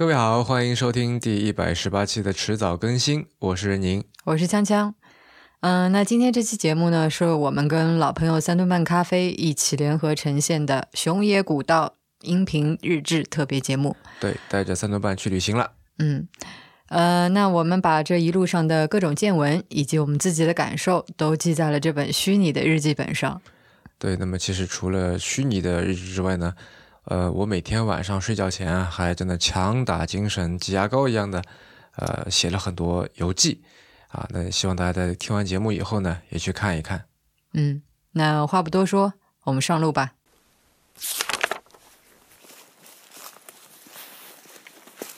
[0.00, 4.94] 各位好，欢迎收听第一百十八期的迟早更新，我是任宁，我是锵锵。
[5.60, 13.94] 嗯，那今天这期节目呢，是我们跟老朋友三顿半咖啡一起联合呈现的熊野古道音频日志特别节目。
[14.18, 15.72] 对，带着三顿半去旅行了。
[15.98, 16.26] 嗯，
[16.88, 23.42] 呃，那我们把这一路上的各种见闻以及我们自己的感受，都记在了这本虚拟的日记本上。
[23.98, 26.54] 对，那么其实除了虚拟的日志之外呢？
[27.04, 31.42] 呃，我每天晚上睡觉前啊，还真的强打精神，挤牙膏一样的，
[31.96, 33.62] 呃，写了很多游记
[34.08, 34.28] 啊。
[34.30, 37.06] 那希望大家在听完节目以后呢，也去看一看。
[37.54, 37.82] 嗯，
[38.12, 40.12] 那话不多说，我们上路吧。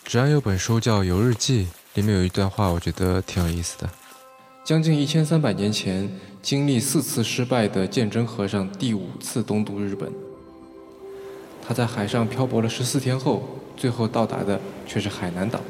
[0.05, 3.91] 只要有本书叫《游日记》，里面有一段话，我觉得挺有意思的。
[4.63, 6.09] 将近一千三百年前，
[6.41, 10.13] 经历四次失败的鉴真和尚第五次东渡日本。
[11.65, 13.43] 他在海上漂泊了十四天后，
[13.77, 15.61] 最后到达的却是海南岛。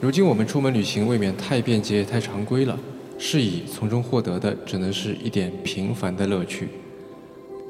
[0.00, 2.76] 如今我们出门旅行未免太便捷、太常规了，
[3.18, 6.70] 是以从中获得的只能是一点平凡的乐趣。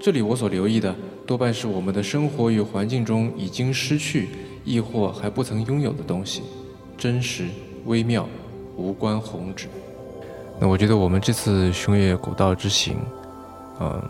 [0.00, 0.94] 这里我所留意的，
[1.26, 4.28] 多半是我们的生活与环境中已经失去，
[4.64, 6.42] 亦或还不曾拥有的东西，
[6.96, 7.48] 真实、
[7.84, 8.26] 微妙、
[8.76, 9.66] 无关宏旨。
[10.58, 12.96] 那我觉得我们这次熊野古道之行，
[13.80, 14.00] 嗯。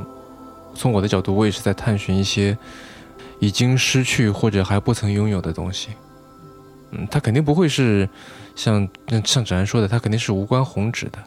[0.75, 2.57] 从我的角度，我也是在探寻一些
[3.39, 5.91] 已经失去或者还不曾拥有的东西。
[6.91, 8.09] 嗯，它肯定不会是
[8.55, 11.19] 像像芷安说的，它肯定是无关宏旨的。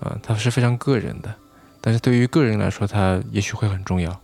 [0.00, 1.34] 啊，它是非常个人的，
[1.80, 4.18] 但是对于个人来说，它也许会很重要。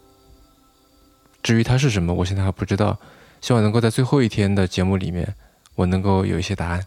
[1.42, 2.98] 至于它是什么，我现在还不知道。
[3.42, 5.34] 希望能够在最后一天的节目里面，
[5.74, 6.82] 我能够有一些答案。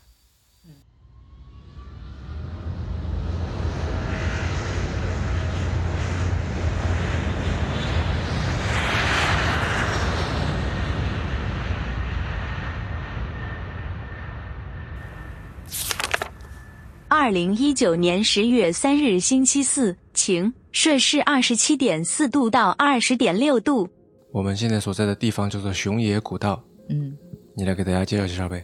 [17.22, 23.90] 二零一九年十月三日星期四，晴，摄氏二十七点四度到二十点六度。
[24.32, 26.64] 我们现在所在的地方叫做熊野古道。
[26.88, 27.18] 嗯，
[27.58, 28.64] 你来给大家介绍介绍呗。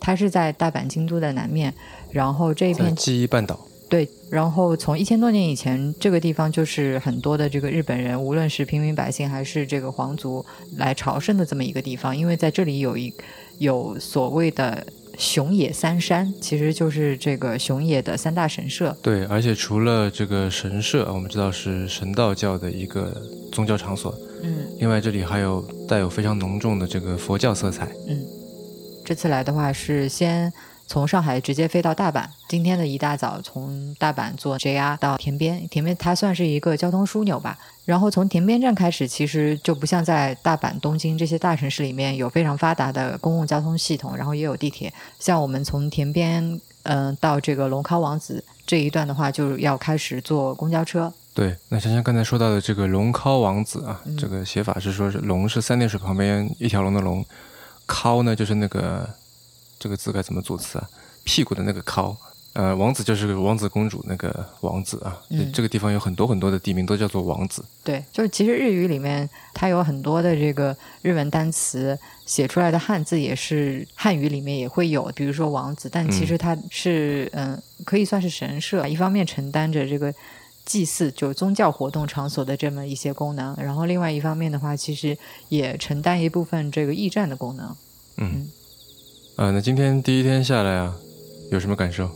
[0.00, 1.74] 它是在大阪京都的南面，
[2.10, 3.60] 然后这片记忆半岛。
[3.90, 10.42] 对，然后从一千多年以前，这个地方就是很多的这个日本人，无论是平民百姓还是这个皇族
[10.78, 13.12] 来朝圣的这么一个地方，因为在这里有一
[13.58, 14.86] 有所谓的。
[15.20, 18.96] 熊野三山其实就是这个熊野的三大神社。
[19.02, 23.14] 对，而且除了这个神社，我们知道是神道教的一个
[23.52, 24.18] 宗教场所。
[24.42, 24.66] 嗯。
[24.78, 27.86] 另外，这里还有带有非常浓重的这个佛教色彩。
[28.08, 28.18] 嗯。
[29.04, 30.50] 这次来的话是先。
[30.90, 37.56] 从上海直接飞到大阪，今天的一大早从大阪坐 JR 到田边，田边它算是一个交通枢纽吧。
[37.84, 44.92] 然后从田边站开始，其实就不像在大阪、东京这些大城市里面有非常发达的公共交通系统，然后也有地铁。
[45.20, 51.12] 像我们从田边嗯到这个龙尻王子这一段的话，就要开始坐公交车。
[51.32, 57.24] 对，那像像刚才说到的这个龙尻王子啊，这个写法是说是龙是三点水旁边一条龙的龙，
[57.86, 59.08] 尻呢就是那个。
[59.80, 60.88] 这个字该怎么组词啊？
[61.24, 62.14] 屁股的那个“尻”，
[62.52, 65.18] 呃，王子就是王子公主那个王子啊。
[65.30, 67.64] 嗯，这个地方有很多很多的地名都叫做王子。
[67.82, 80.12] 对，就是其实日语里面它有很多的这个日文单词写出来的汉字也是汉语里面也会有，比如说王子，但其实它是嗯可以算是神社，一方面承担着这个
[80.64, 85.16] 祭祀就是宗教活动场所的这么一些功能，然后另外一方面的话，其实
[85.48, 87.76] 也承担一部分这个驿站的功能。
[88.16, 88.48] 嗯。
[89.40, 90.94] 啊，那今天第一天下来啊，
[91.50, 92.10] 有什么感受？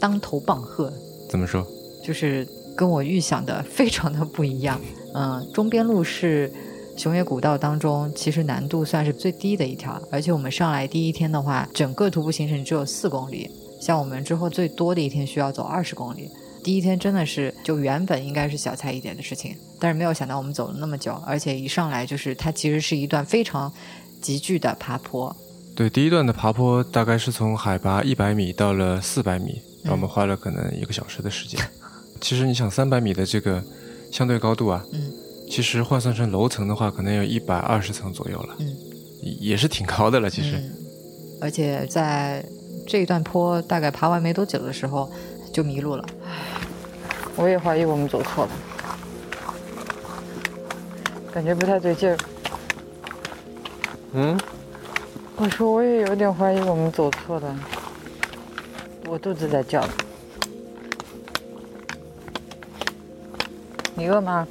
[0.00, 0.90] 当头棒喝。
[1.28, 1.62] 怎么说？
[2.02, 4.80] 就是跟我预想的非常的不一样。
[5.12, 6.50] 嗯， 中边路是
[6.96, 16.30] 熊野古道当中其实难度算是最低的一条，而且我们上来第一天的话，整个徒步行程只有四公里，像我们之后最多的一天需要走二十公里。
[16.64, 23.70] 第一天真的是就原本应该是小菜一碟的事情，但是没有想到我们走了那么久，而且一上来就是它其实是一段非常
[24.22, 25.36] 急剧的爬坡。
[25.74, 31.58] 对，第一段的爬坡大概是从海拔一百米到了四百米，我们花了可能一个小时的时间。
[32.20, 33.62] 其实你想，三百米的这个
[34.12, 35.10] 相对高度啊，嗯，
[35.50, 38.76] 其实换算成楼层的话，可能有一百二十层左右了，嗯，
[39.40, 40.28] 也是挺高的了。
[40.28, 40.62] 其实，
[41.40, 42.44] 而且在
[42.86, 45.10] 这一段坡大概爬完没多久的时候
[45.52, 46.04] 就迷路了。
[47.34, 48.50] 我也怀疑我们走错了，
[51.32, 52.18] 感觉不太对劲儿。
[54.12, 54.38] 嗯。
[55.36, 57.58] 我说我也有点怀疑我们走错了，
[59.06, 59.84] 我肚子在叫。
[63.94, 64.46] 你饿吗？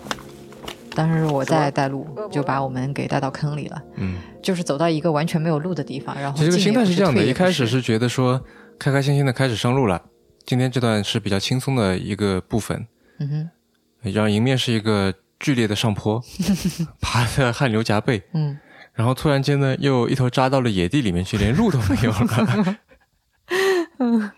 [0.94, 3.81] 当时我在带路，就把我们给带到坑里了。
[3.95, 8.44] 嗯，就是走到一个完全没有路的地方，然后其实心态是这样的，一开始是觉得说
[8.78, 10.01] 开开心心的开始上路了，
[10.45, 12.86] 今天这段是比较轻松的一个部分，
[13.19, 13.50] 嗯
[14.04, 16.22] 哼，然后迎面是一个剧烈的上坡，
[17.00, 18.57] 爬的汗流浃背，嗯，
[18.94, 22.78] 然后突然间呢，又一头扎到了野地里面去，连路都没有了。
[24.00, 24.32] 嗯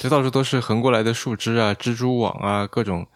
[0.00, 3.06] 就到处都是横过来的树枝啊、蜘蛛网啊，各种，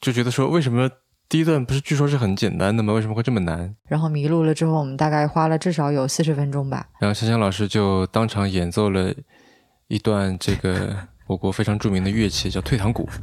[0.00, 0.90] 就觉得说为什么
[1.28, 2.92] 第一段不是据说是很简单的吗？
[2.92, 3.74] 为什么会这么难？
[3.88, 6.86] 然后迷路了之后，我们大概花了至少有四十分钟吧。
[7.00, 9.14] 然后香香老师就当场演奏了
[9.88, 10.94] 一段这个
[11.26, 13.08] 我国非常著名的乐器，叫退堂鼓。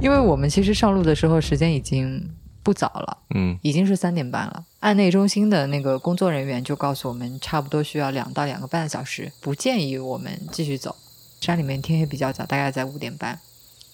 [0.00, 2.28] 因为我们其实上路的时候时间已经
[2.70, 4.64] 不早了，嗯已经是三点半了。
[4.78, 10.94] 案内中心的那个工作人员就告诉我们，差不多需要两到两个半小时，不建议我们继续走。
[11.40, 13.40] 山里面天黑比较早，大概在五点半，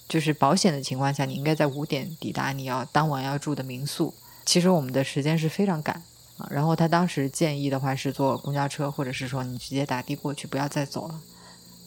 [0.07, 4.13] 就是保险的情况下，你应该在五点抵达你要当晚要住的民宿。
[4.45, 5.95] 其实我们的时间是非常赶
[6.37, 6.47] 啊。
[6.51, 11.19] 然后他当时建议的话是坐公交车，或者是说你直接打的过去，不要再走了。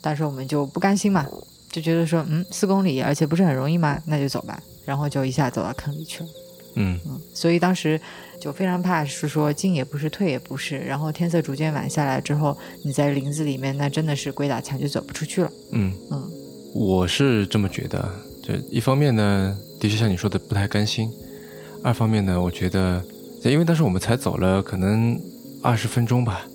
[0.00, 1.24] 但是我们就不甘心嘛，
[1.70, 4.60] 就觉得说，嗯，四公里，而且不是很容易嘛，那就走吧。
[4.86, 6.28] 然后就一下走到坑里去了。
[6.76, 6.98] 嗯
[7.34, 8.00] 所以当时
[8.40, 10.78] 就非常怕，是说进也不是，退也不是。
[10.78, 15.50] 然后天色逐渐晚下来之后，你在林子里面，那真的是鬼打墙，就走不出去了。
[15.72, 16.30] 嗯嗯，
[16.74, 18.08] 我是这么觉得。
[18.42, 21.08] 就一方面呢，的确像你说的不太甘心；
[21.84, 23.04] 二方面呢，我觉得，
[23.44, 25.20] 因为当时我们才走了可能
[25.62, 26.46] 二十分钟吧，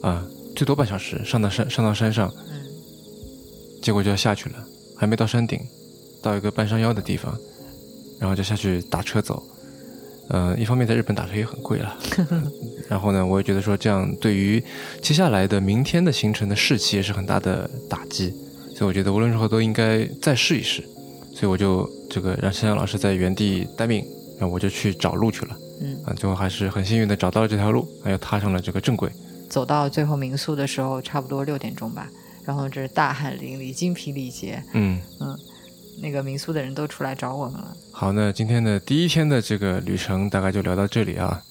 [0.00, 0.26] 啊，
[0.56, 2.62] 最多半小时，上到山上到山上，嗯，
[3.82, 4.56] 结果就要下去了，
[4.96, 5.60] 还没到山顶，
[6.22, 7.36] 到一个半山腰的地方，
[8.20, 9.42] 然后就下去打车走。
[10.28, 11.98] 呃，一方面在日本打车也很贵了，
[12.88, 14.62] 然后呢，我也觉得说这样对于
[15.02, 18.32] 接下来的明天的行程的士气也是很大的打击，
[18.76, 20.84] 所以我觉得无论如何都应该再试一试，
[21.34, 24.04] 所以我就这个让山阳老师在原地待命，
[24.38, 25.98] 然后我就去找路去了，嗯。
[26.04, 29.10] 啊，最后还是很幸运的找到了这条路，还有踏上了这个正轨，
[29.48, 32.08] 走到最后民宿的时候，差不多六点钟吧。
[32.44, 35.00] 然后这是大汗淋漓、精疲力竭，嗯。
[35.18, 35.36] 嗯。
[36.00, 37.76] 那个民宿的人都出来找我们了。
[37.92, 41.42] 好，那今天的第一天的这个旅程大概就聊到这里啊。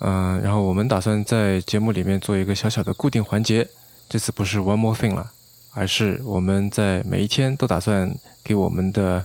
[0.00, 3.66] 嗯、然后我们打算在节目里面做一个小小的固定环节，
[4.08, 5.32] 这次不是 one more thing 了，
[5.72, 9.24] 而是我们在每一天都打算给我们的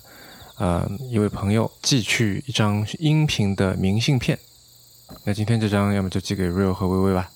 [0.57, 4.39] 呃一位朋友寄去一张音频的明信片。
[5.25, 7.29] 那今天这张要么就寄给 Real 和微微吧。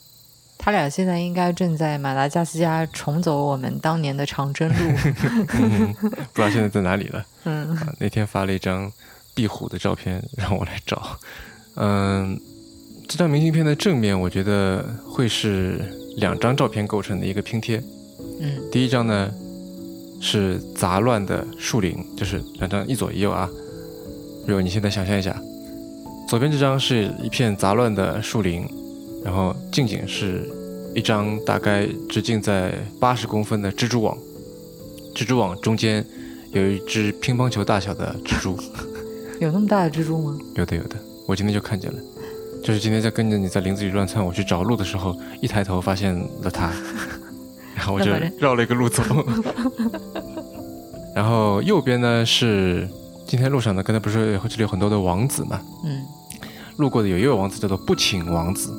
[0.58, 4.76] 他俩现在应该正在马达加斯加重走我们当年的长征路。
[5.60, 7.26] 嗯，不知道现在在哪里了。
[7.44, 8.92] 嗯啊，那天发了一张
[9.34, 11.18] 壁虎的照片让我来找。
[11.76, 12.40] 嗯，
[13.08, 15.80] 这张明信片的正面，我觉得会是
[16.18, 17.78] 两张照片构成的一个拼贴。
[18.40, 19.32] 嗯第一张呢
[20.20, 23.48] 是杂乱的树林，就是两张一左一右啊。
[24.48, 25.36] 如果你现在想象一下，
[26.28, 28.68] 左边这张是一片杂乱的树林，
[29.26, 30.48] 然后近景是
[30.94, 34.16] 一张大概直径在八十公分的蜘蛛网，
[35.16, 36.06] 蜘蛛网中间
[36.54, 38.56] 有一只乒乓球大小的蜘蛛，
[39.40, 40.38] 有那么大的蜘蛛吗？
[40.56, 40.96] 有的有的，
[41.28, 41.98] 我今天就看见了。
[42.64, 46.72] 就是今天在跟着你在林子里乱窜，我去找路的时候，一抬头发现了它，
[47.76, 49.04] 然后我就绕了一个路走。
[51.16, 52.88] 然后右边呢是
[53.26, 55.60] 今天路上呢，刚才不是这里有很多的王子嘛？
[55.84, 56.04] 嗯
[56.78, 58.74] 路过的有一位王子叫做不请王子，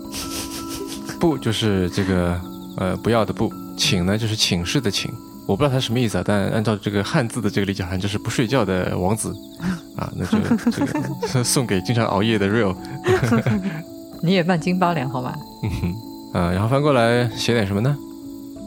[1.19, 2.41] 不就是这个
[2.76, 5.10] 呃不要的不，请呢就是寝室的寝，
[5.46, 9.34] 我不知道他什么意思啊，但按照这个汉字的这个理解，好像就是不睡觉的王子
[9.96, 10.38] 啊，那就
[10.70, 12.76] 这个 送给经常熬夜的 real，
[14.22, 15.34] 你也半斤八两好吧？
[15.62, 17.96] 嗯哼，啊，然后翻过来写点什么呢？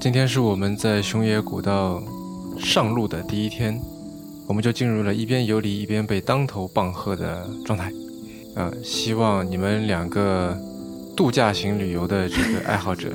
[0.02, 2.02] 今天是我们在熊野古道
[2.58, 3.80] 上路的第一天，
[4.48, 7.92] 我们就进入了一边游离一边被当头棒喝的状态。
[8.60, 10.54] 呃，希望你们两个
[11.16, 13.08] 度假型旅游的这个爱好者，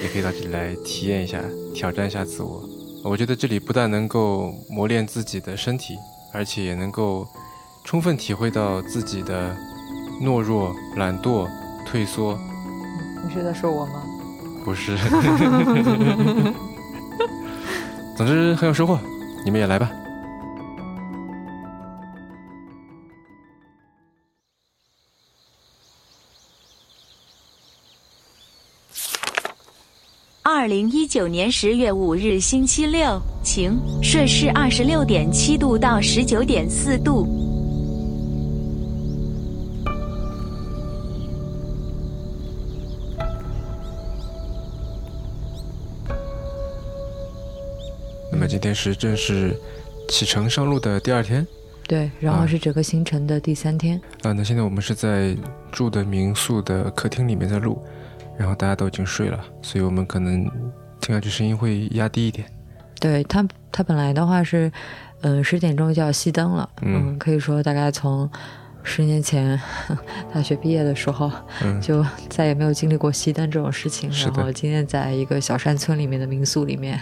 [0.00, 1.42] 也可以到这里来体验一下，
[1.74, 2.62] 挑战一下自我。
[3.02, 5.96] 我觉得这里不但能够磨练自己的身体，
[6.32, 7.26] 而且也能够
[7.82, 9.56] 充分体会到自己的
[10.22, 11.48] 懦弱、懒惰、
[11.84, 12.38] 退缩。
[13.26, 14.04] 你是在说我吗？
[14.64, 14.96] 不是，
[18.16, 19.00] 总之很有收获，
[19.44, 19.90] 你们也来吧。
[30.60, 37.26] 二零一九年十月五日星期六，晴，摄氏二十六点七度到十九点四度。
[48.30, 49.58] 那么今天是正式
[50.10, 51.46] 启程上路的第二天
[51.88, 53.98] 对，然后啊是整个行程的第三天。
[54.20, 55.34] 啊，那现在我们是在
[55.72, 57.82] 住的民宿的客厅里面在录，
[58.40, 60.44] 然后大家都已经睡了，所以我们可能
[60.98, 62.46] 听上去声音会压低一点。
[62.98, 64.72] 对他，他本来的话是，
[65.20, 66.66] 嗯、十点钟就要熄灯了。
[66.80, 68.26] 嗯可以说大概从
[68.82, 69.60] 十年前
[70.32, 71.30] 大学毕业的时候，
[71.62, 74.10] 嗯，就再也没有经历过熄灯这种事情。
[74.10, 76.98] 是的然后今天在一个小山村里面的民宿里面，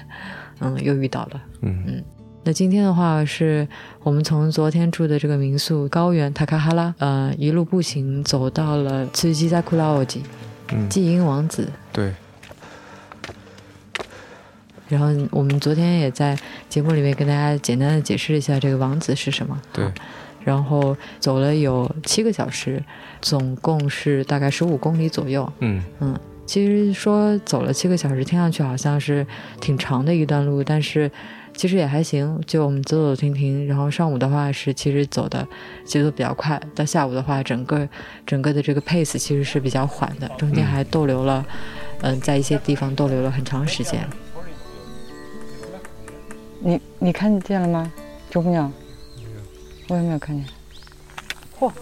[0.58, 1.42] 嗯，又遇到了。
[1.62, 2.04] 嗯嗯
[2.42, 3.66] 那今天的话，是
[4.02, 10.22] 我们从昨天住的这个民宿高原塔卡哈拉，呃，一路步行走到了茨基扎库拉奥吉
[10.72, 11.68] 嗯，季英王子。
[11.92, 12.12] 对，
[14.88, 19.60] 然后我们昨天也在节目里面跟大家简单的解释一下这个王子是什么。
[19.72, 19.94] 对啊
[20.44, 22.82] 然后走了有七个小时，
[23.20, 25.52] 总共是大概十五公里左右。
[25.58, 29.26] 嗯嗯，其实说走了七个小时，听上去好像是
[29.60, 31.10] 挺长的一段路，但是
[31.58, 32.40] 其实也还行。
[32.46, 35.44] 就我们走走停停，然后上午的话是其实走的
[35.84, 37.86] 节奏比较快，到下午的话，整个
[38.24, 41.44] 整个的这个 pace 其实是比较缓的，中间还逗留了，
[42.02, 44.08] 嗯、在一些地方逗留了很长时间。
[46.60, 47.92] 你你看见了吗，
[48.30, 48.72] 周姑娘？
[49.88, 50.46] 我也没有看见。
[51.58, 51.72] 嚯！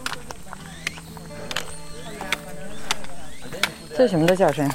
[3.95, 4.67] 这什么的叫声？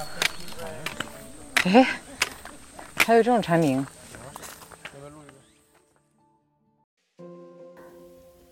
[1.64, 1.86] 哎，
[2.96, 3.84] 还有这种蝉鸣。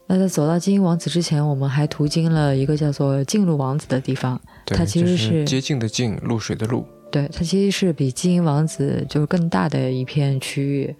[0.09, 4.39] 那在走到金鹰王子之前，我们还途经了一个叫做进入王子的地方。
[4.65, 6.85] 对，它其实就是接近的近，露水的露。
[7.11, 10.95] 对，它其实是比金鹰王子就是更大的一片区域。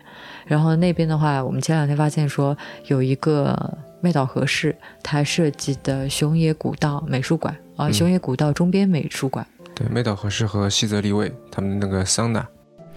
[0.45, 2.57] 然后那边的话，我们前两天发现说
[2.87, 3.55] 有一个
[4.01, 9.45] 妹岛和世他设计的熊野古道美术馆啊，嗯熊野古道中边美术馆。
[9.75, 12.47] 对，梅岛和世和西泽立卫他们的那个桑拿。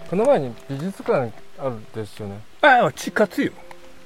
[0.09, 2.39] この前に美術館あるんですよね。
[2.61, 3.51] ああ、地下つ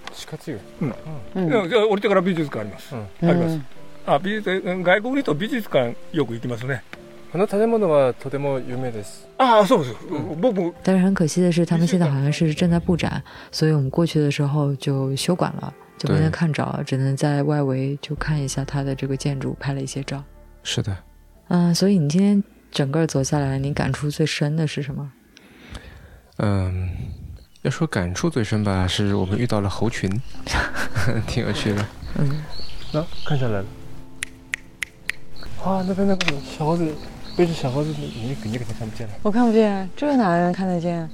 [0.10, 0.14] ゆ。
[0.14, 2.96] 地下通嗯いやじゃあ降りてから美術館あります。
[2.96, 3.60] うんあります。
[4.06, 6.84] あ、美術外国の人美術館よく行きますね。
[7.32, 9.28] この建物はとても有名です。
[9.40, 9.96] ああ、そうです。
[10.40, 20.24] 僕も但是很可惜的是，他们现在好像是正在布展，所以我们过去的时候就休馆了，就没对能看着，只能在外围就看一下它的这个建筑，拍了一些照。
[20.62, 20.96] 是的，
[21.48, 25.12] 嗯，所以你今天整个走下来，你感触最深的是什么？
[26.38, 26.88] 嗯，
[27.63, 30.09] 要说感触最深吧，是我们遇到了猴群，
[31.27, 31.85] 挺有趣的。
[32.19, 32.41] 嗯，
[32.93, 33.65] 那看下来了。
[35.65, 36.95] 啊，那边那个小猴子
[37.37, 39.15] 背着小猴子，你你你肯定看不见了。
[39.23, 41.09] 我看不见，这哪能看得见？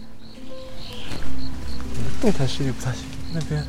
[2.21, 3.05] 动态视力不太行。
[3.33, 3.65] 那边，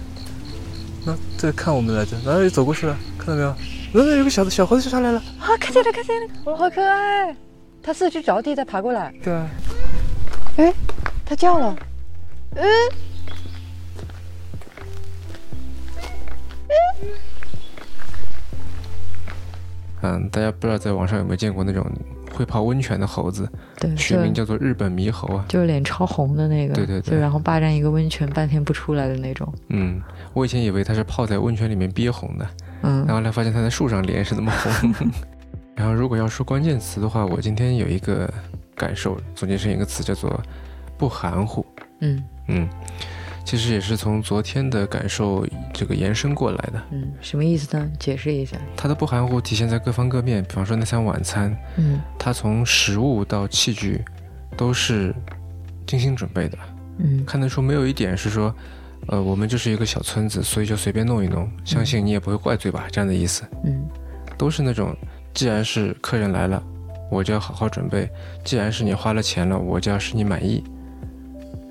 [1.05, 3.55] 那在看我们来着，然后又走过去了，看到没有？
[3.93, 5.19] 那那有个小的小猴子就上来了。
[5.39, 7.33] 啊，看见了，看见了，哦，好可爱！
[7.81, 9.49] 它四肢着地再爬过来，对啊，
[11.25, 11.73] 它叫了。
[20.01, 21.83] 嗯，大家不知道在网上有没有见过那种
[22.31, 25.43] 会泡温泉的猴子，对，学名叫做日本猕猴啊。
[25.47, 29.51] 就是脸超红的那个，对对对就然后霸占一个温泉半天不出来的那种。
[29.69, 30.01] 嗯，
[30.33, 32.47] 我以前以为它是泡在温泉里面憋红的，
[32.83, 34.93] 嗯然后来发现它在树上脸是那么红。
[35.75, 38.31] 然后如果要说关键词的话，我今天有一个
[38.75, 40.39] 感受，总结成一个词叫做
[40.97, 41.65] 不含糊。
[41.99, 42.67] 嗯嗯，
[43.43, 46.81] 其实也是从昨天的感受这个延伸过来的。
[46.91, 47.91] 嗯，什么意思呢？
[47.99, 48.57] 解释一下。
[48.75, 51.99] 它的不含糊体现在各方各面，比方说那餐晚餐，嗯。
[52.17, 54.03] 它从食物到器具
[54.57, 55.13] 都是
[55.85, 56.57] 精心准备的，
[56.99, 57.23] 嗯。
[57.25, 58.53] 看得出没有一点是说，
[59.07, 63.87] 呃，我们就是一个小村子，所以就随便弄一弄，相信你也不会怪罪吧，这样的意思，嗯。
[64.37, 64.95] 都是那种，
[65.33, 66.61] 既然是客人来了，
[67.09, 68.05] 我就要好好准备；
[68.43, 70.61] 既然是你花了钱了，我就要使你满意，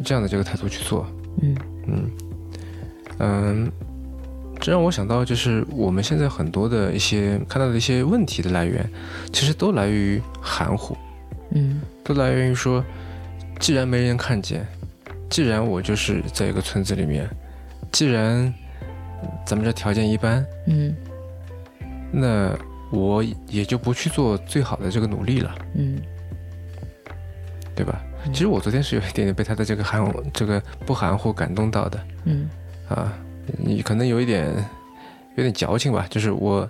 [0.03, 1.07] 这样的这个态度去做，
[1.43, 1.57] 嗯。
[1.87, 2.11] 嗯。
[3.19, 3.73] 嗯，
[4.61, 8.89] 这让我想到，就是我们现在很多的一些看到的一些问题的来源，
[9.33, 10.97] 其实都来源于含糊，
[11.51, 11.81] 嗯。
[12.03, 12.85] 都来源于说，
[13.61, 14.67] 既然没人看见，
[15.31, 17.29] 既然我就是在一个村子里面，
[17.93, 18.53] 既然
[19.47, 20.95] 咱们这条件一般，嗯。
[22.11, 22.57] 那
[22.91, 26.01] 我也就不去做最好的这个努力了，嗯。
[27.77, 28.01] 对吧？
[28.27, 32.49] 嗯其实我昨天是有一点点被他的这个含、这个不含糊感动到的嗯。
[32.89, 33.13] 啊，
[33.59, 34.53] 你可能有一点
[35.37, 36.69] 有点矫情吧，就是我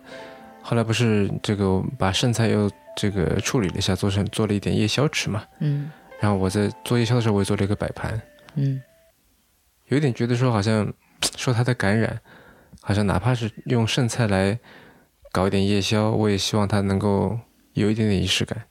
[0.62, 5.90] 后来不是这个把剩菜又这个处理了一下，做成做了一点夜宵吃嘛，嗯。
[6.20, 8.20] 然后我在做夜宵的时候，我也做了一个摆盘，
[8.54, 8.80] 嗯。
[9.88, 10.90] 有一点觉得说好像
[11.37, 12.18] 受他的感染，
[12.80, 14.58] 好像哪怕是用剩菜来
[15.32, 17.38] 搞一点夜宵，我也希望它能够
[17.75, 18.62] 有一点点仪式感，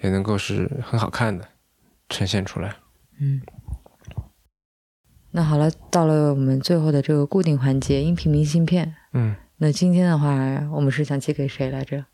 [0.00, 1.48] 也能够是很好看的
[2.12, 2.74] 呈现出来。
[3.20, 3.40] 嗯
[5.34, 8.94] 那好了，到了我们最后的这个固定环节——音频明信片。
[9.14, 10.36] 嗯那今天的话，
[10.72, 12.04] 我们是想寄给谁来着？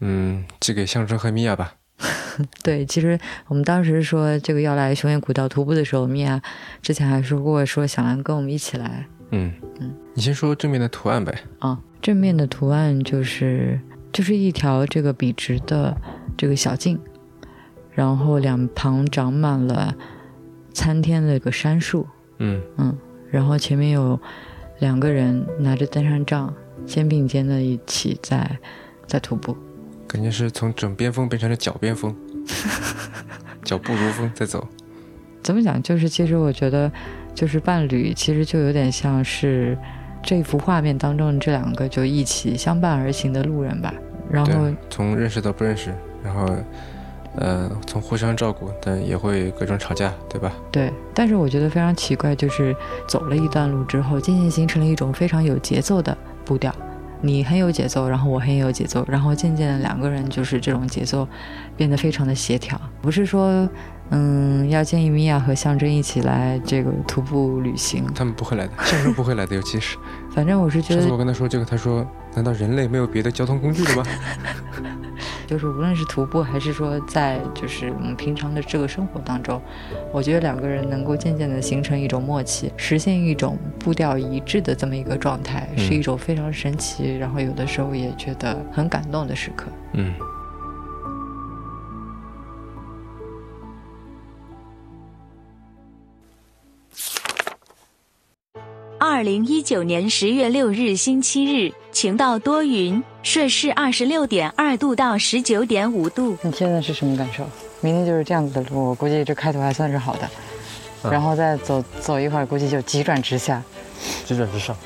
[0.00, 1.76] 嗯，寄给象征和米娅吧。
[2.62, 6.40] 对，其实我们当时说这个要来熊野古道徒步的时候，米娅
[6.80, 11.42] 之前还说过说想来跟我们一起来嗯嗯，你先说正面的图案呗。
[11.58, 11.80] 啊。
[12.00, 13.80] 正面的图案就是
[14.12, 15.96] 就是一条这个笔直的
[16.36, 17.00] 这个小径，
[17.96, 19.92] 然后两旁长满了
[20.74, 22.06] 参天的一个杉树，
[22.38, 22.94] 嗯嗯，
[23.30, 24.20] 然后前面有
[24.80, 26.52] 两个人拿着登山杖，
[26.84, 28.58] 肩并肩的一起在
[29.06, 29.56] 在徒步。
[30.06, 32.14] 感觉是从枕边风变成了脚边风，
[33.64, 34.68] 脚步如风在走。
[35.42, 35.82] 怎么讲？
[35.82, 36.92] 就是其实我觉得，
[37.34, 39.78] 就是伴侣其实就有点像是
[40.22, 43.94] 这幅画面当中这两个就一起相伴而行的路人吧。
[44.30, 46.46] 然后，从认识到不认识，然后
[47.38, 50.52] 呃，从互相照顾，但也会各种吵架，对吧？
[50.70, 52.74] 对，但是我觉得非常奇怪，就是
[53.06, 56.74] 走了一段路之后，渐渐形成了一种非常有节奏的步调。
[57.22, 61.26] 你很有节奏，然后我很有节奏，然后渐渐的两个人就是这种节奏
[61.74, 62.78] 变得非常的协调。
[63.00, 63.66] 不是说，
[64.10, 69.96] 嗯，要建议米娅和象征一起来这个徒步旅行，他们不会来的，象征不会来的，尤其是
[70.30, 74.04] 反正我是觉上次我得，跟他说这个，他说：“难道人类没有别的交通工具了吗
[75.48, 79.62] 就是无论是徒步还是说在就是我们平常的这个生活当中，
[80.12, 90.12] 我觉得两个人能够渐渐的形成一种默契，实现一种步调一致的这么一个状态，嗯是一种非常神奇，然后有的时候也觉得很感动的时刻。？”嗯，
[98.98, 106.36] 二零一九年十月六日星期日，晴到多云，摄氏二十六点二度到十九点五度。
[106.42, 107.48] 你现在是什么感受？
[107.80, 110.28] 明天就是这样子的路，我估计这开头还算是好的，
[111.04, 113.62] 嗯然后再走走一会儿，估计就急转直下。
[114.26, 114.76] 急转直上。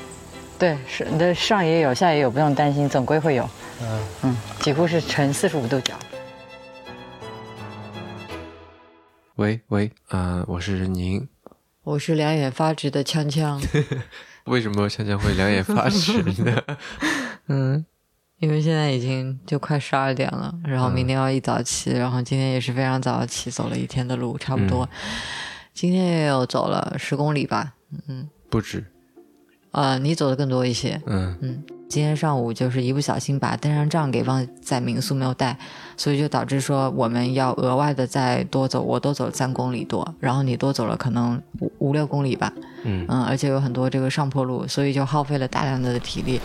[0.57, 3.43] 对，是你的上也有，下也有，不用担心，总归会有。
[3.81, 5.93] 嗯，嗯，几乎是呈四十五度角。
[9.35, 11.27] 喂喂，呃、我是任宁。
[11.83, 13.61] 我是两眼发直的锵锵。
[14.45, 16.61] 为什么香香会两眼发直呢？
[17.47, 17.85] 嗯，
[18.39, 24.87] 因为现在已经就快十二点了，然后明天要一早起，然后今天也是非常早起，走了一天的路，差不多。
[25.73, 27.73] 今天也有走了十公里吧，
[28.07, 28.85] 嗯，不止，
[29.71, 31.63] 呃，你走的更多一些，嗯嗯。
[31.91, 35.57] 今天上午就是一不小心把登山杖给忘在民宿没有带，
[35.97, 42.53] 所以就导致说我们要额外的再多走，我多走了三公里多，然后你多走了可能五五六公里吧，
[42.85, 46.39] 嗯嗯，而且有很多这个上坡路，所以就耗费了大量的体力。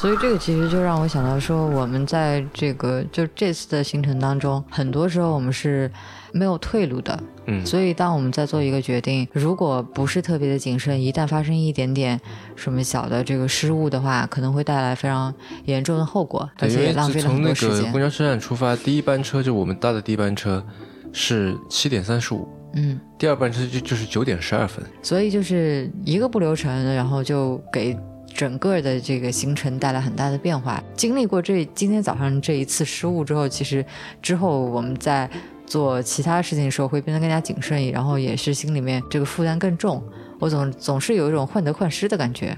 [0.00, 5.92] 所以这个其实就让我想到说，我们在这个就这次的行程当中，很多时候我们是
[6.32, 7.22] 没有退路的。
[7.44, 12.18] 嗯，所以当我们在做一个决定，如果不是特别的谨慎，一旦发生一点点
[12.56, 15.34] 什么小的这个失误的话，可能会带来非常
[15.66, 18.00] 严重的后果，而且也浪费了很从那多时间个公。
[18.00, 20.64] 交车站出发，第一班车就我们搭的第一班车
[21.12, 24.82] 是七点三十五，嗯，第二班车就就是九点十二分。
[25.02, 27.94] 所以就是一个不留神，然后就给
[28.40, 30.82] 整个的这个行程带来很大的变化。
[30.96, 33.84] 经历过这今天早上这一次失误之后，其实
[34.22, 35.28] 之后我们在
[35.66, 40.02] 做其他事情的时候会变得更加谨慎，然后也是心里面这个负担更重。
[40.38, 42.56] 我总总是有一种患得患失的感觉。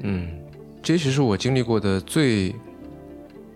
[0.00, 0.28] 嗯，
[0.82, 2.52] 这其实是我经历过的最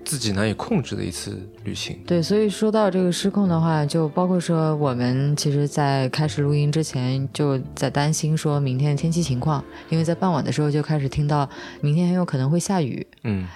[0.08, 2.02] 自己难以控制的一次旅行。
[2.06, 11.46] 对，所以说到这个失控的话，就包括说我们其实，在开始录音之前就在担心说明天的天气情况，因为在傍晚的时候就开始听到
[11.82, 13.06] 明天很有可能会下雨。
[13.24, 13.46] 嗯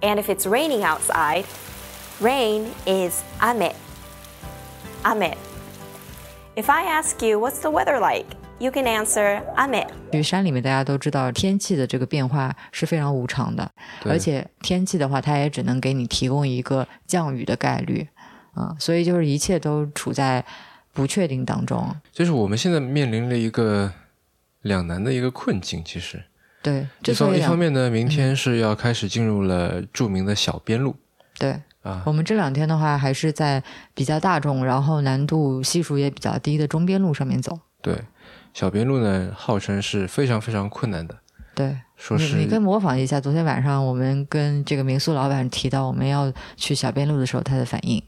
[0.00, 1.44] And if it's raining outside,
[2.20, 3.72] rain is ame.
[5.02, 5.34] Ame.
[6.54, 8.26] If I ask you, what's the weather like?
[8.60, 9.86] You can answer ame.
[10.12, 13.68] 因为山里面大家都知道天气的这个变化是非常无常的，
[14.04, 18.06] 而且天气的话，它也只能给你提供一个降雨的概率，
[18.54, 20.44] 啊、所以就是一切都处在
[20.92, 21.94] 不确定当中。
[22.12, 23.92] 就是我们现在面临了一个
[24.62, 25.82] 两难的一个困境。
[25.84, 26.22] 其实，
[26.62, 30.94] 对，一方一方面呢，明天是要开始进入了著名的小边路
[31.38, 33.62] 对啊我，们这两天的话，还是在
[33.94, 37.58] 比较大众，然后难度系数也比较低的中边路上面走。
[37.82, 38.00] 对，
[38.54, 41.18] 小边路呢，号称是非常非常困难的，
[41.54, 48.02] 对，说是你你可以模仿一下昨天晚上我们跟这个民宿老板提到我们要去小边路的时候他的反应。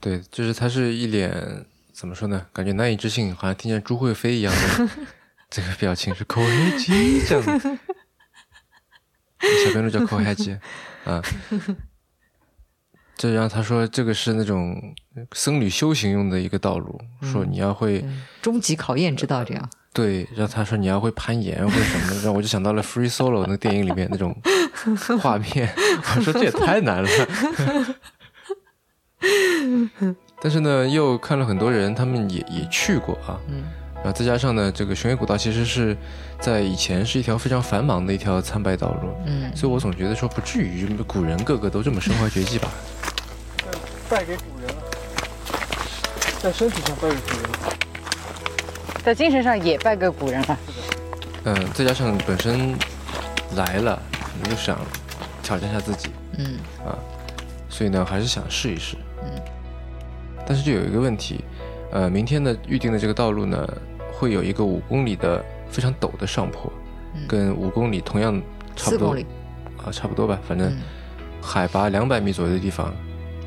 [0.00, 2.44] 对，就是他是一脸怎么说呢？
[2.52, 4.88] 感觉难以置信，好像听见朱慧飞一样的
[5.48, 7.58] 这个表情，是口黑鸡这样的。
[9.64, 10.58] 小边路叫口黑鸡
[11.04, 11.22] 啊，
[13.16, 14.76] 这让他说这个是那种
[15.32, 18.04] 僧侣修行用的一个道路，说你要会
[18.42, 19.70] 终极考验之道这样。
[19.92, 24.36] 对，让他说你要会攀岩或者什么的，让我就想到了《Free Solo》那个电影里面那种
[25.22, 25.72] 画面，
[26.16, 27.08] 我说这也太难了。
[30.42, 33.62] 但是呢，又看了很多人，他们也也去过啊，嗯
[34.04, 35.96] 然后再加上呢，这个雄野古道其实是
[36.38, 42.68] 在以前是一条非常繁忙的一条参拜道路，嗯，所以我总觉得说不至于古人个个都这么身怀绝技吧。
[44.10, 44.82] 拜给古人了，
[46.38, 47.76] 在身体上拜给古人了。
[49.02, 50.58] 在精神上也拜给古人了。
[51.44, 52.76] 嗯，再加上本身
[53.56, 54.00] 来了，
[54.42, 54.78] 你就想
[55.42, 56.92] 挑战一下自己，嗯啊
[57.70, 58.96] 所以呢，还是想试一试。
[59.22, 59.30] 嗯，
[60.46, 61.42] 但是就有一个问题，
[61.90, 63.66] 呃，明天的预定的这个道路呢，
[64.18, 66.72] 会有一个五公里的非常陡的上坡，
[67.14, 68.40] 嗯跟五公里同样
[68.76, 69.16] 差不多。
[69.84, 70.78] 啊，差不多吧，反正嗯
[71.42, 72.92] 海拔两百米左右的地方。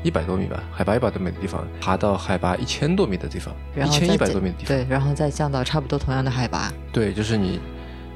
[0.04, 6.72] 一百多米吧，海拔一百多米的地方，爬到海拔一千多米的地方，一千一百多米的地方，对，然后再降到差不多同样的海拔。
[6.92, 7.58] 对，就是你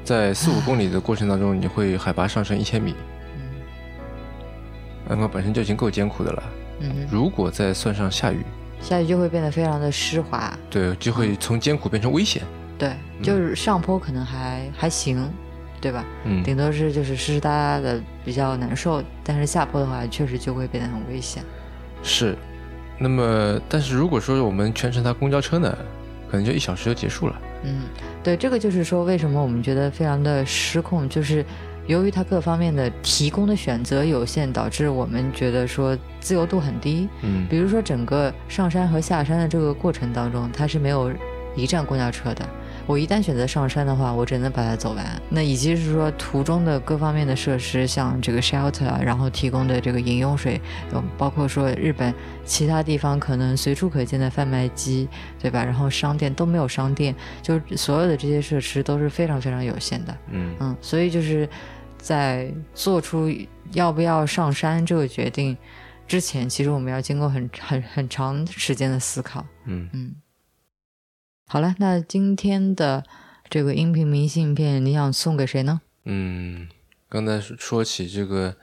[0.01, 2.95] 在四五公里的过程当中，你会海拔上升一千米，
[3.35, 3.41] 嗯
[5.09, 6.43] 那么本身就已经够艰苦的了。
[6.79, 8.45] 嗯，如果再算上下雨，
[8.83, 10.55] 下去就会变得非常的湿滑。
[10.69, 12.43] 对，就会从艰苦变成危险。
[12.77, 12.91] 对，
[13.23, 15.27] 就是上坡可能还还行，
[15.81, 16.05] 对吧？
[16.25, 21.41] 嗯，顶多是就是湿湿哒哒的比较难受，但是下坡的话确实就会变得很危险。
[22.03, 22.35] 是。
[22.99, 25.75] 那么，但是如果说我们全程搭公交车呢，
[26.29, 27.41] 可能就一小时就结束了。
[27.63, 27.83] 嗯，
[28.23, 31.43] 对，这个就是说为什么我们觉得非常的失控，就是
[31.87, 37.09] 由于它各方面的提供的选择有限，导致我们觉得说自由度很低。
[37.21, 41.11] 嗯比如说整个上山和下山的这个过程当中，它是没有
[41.55, 42.47] 一站公交车的。
[42.85, 45.21] 我一旦选择上山的话，我只能把它走完。
[45.29, 50.59] 那以及是说途中的各方面的设施，像这个 shelter 啊，然后提供的这个饮用水，
[50.91, 55.07] 有包括说日本其他地方可能随处可见的贩卖机，
[55.39, 55.63] 对吧？
[55.63, 60.17] 然后商店都没有商店，就是所有的这些设施都是非常非常有限的。
[60.31, 61.47] 嗯嗯，所以就是
[61.97, 63.33] 在做出
[63.71, 65.57] 要不要上山这个决定
[66.05, 69.45] 之前，其实我们要经过很很很长时间的思考。
[69.65, 70.13] 嗯嗯，
[71.47, 73.03] 好了，那今天的
[73.49, 75.81] 这个音频明信片，你想送给谁呢？
[76.05, 76.67] 嗯，
[77.07, 78.55] 刚才说起这个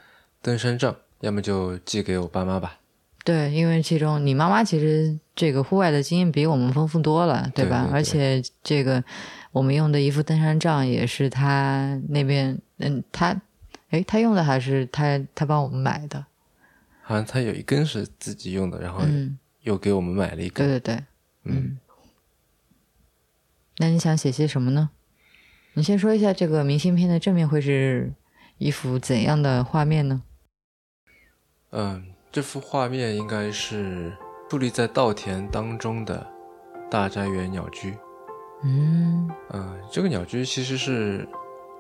[0.43, 2.79] 登山杖，要么就寄给我爸妈吧。
[3.23, 7.83] 对，因为其中你妈妈其实这个户外的经验比我们丰富多了，对吧？
[7.83, 9.05] 对对对而且这个
[9.53, 13.39] 我们用的一副登山杖也是她那边，嗯，她，
[13.91, 16.25] 诶，她用的还是她她帮我们买的，
[17.03, 20.67] 好像他有一根是自己用的，然后嗯，又给我们买了一根。
[20.67, 21.05] 对对对，
[21.45, 21.79] 嗯，
[23.81, 24.91] 那你想写些什么呢？
[25.73, 28.13] 你先说一下这个明信片的正面会是
[28.59, 30.23] 一幅怎样的画面呢？
[31.71, 34.13] 嗯，这幅画面应该是
[34.51, 36.27] 矗立在稻田当中的
[36.91, 37.97] 大宅园鸟居。
[38.65, 41.27] 嗯嗯，这个鸟居其实是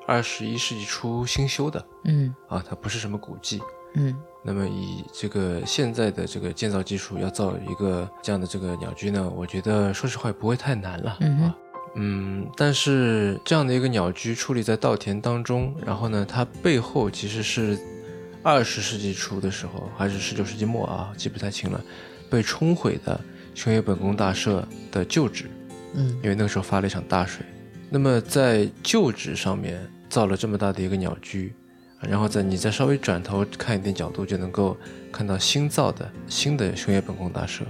[0.06, 3.60] 二十一世纪初新修的嗯啊，它不是什么古迹。
[3.92, 11.56] 嗯那么以这个现在的这个建造技术，要造一个这样的这个鸟居呢，我觉得说实话也不会太难了、嗯哼啊。
[11.94, 17.78] 嗯，但是这样的一个鸟居矗立在稻田当中，然后呢，它背后其实是
[18.42, 21.80] 二十世纪初的时候，还是十九世纪末啊，记不太清了，
[22.30, 23.20] 被冲毁的
[23.54, 25.46] 熊野本宫大社的旧址。
[25.94, 27.44] 嗯因为那个时候发了一场大水。
[27.90, 31.52] 那么在旧址上面造了这么大的一个鸟居，
[32.00, 34.76] 然后在你再稍微转头看一点角度，就能够
[35.10, 37.64] 看到新造的新的熊野本宫大社，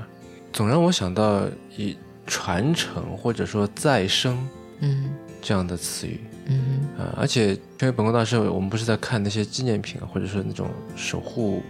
[0.53, 1.97] 总让我想到以
[2.31, 5.11] 传承或者说再生嗯
[5.43, 6.21] 这样的词语。
[6.47, 11.63] 嗯啊、而且因为本宫大社，我们不是在看那些纪念品啊，或者说那种守护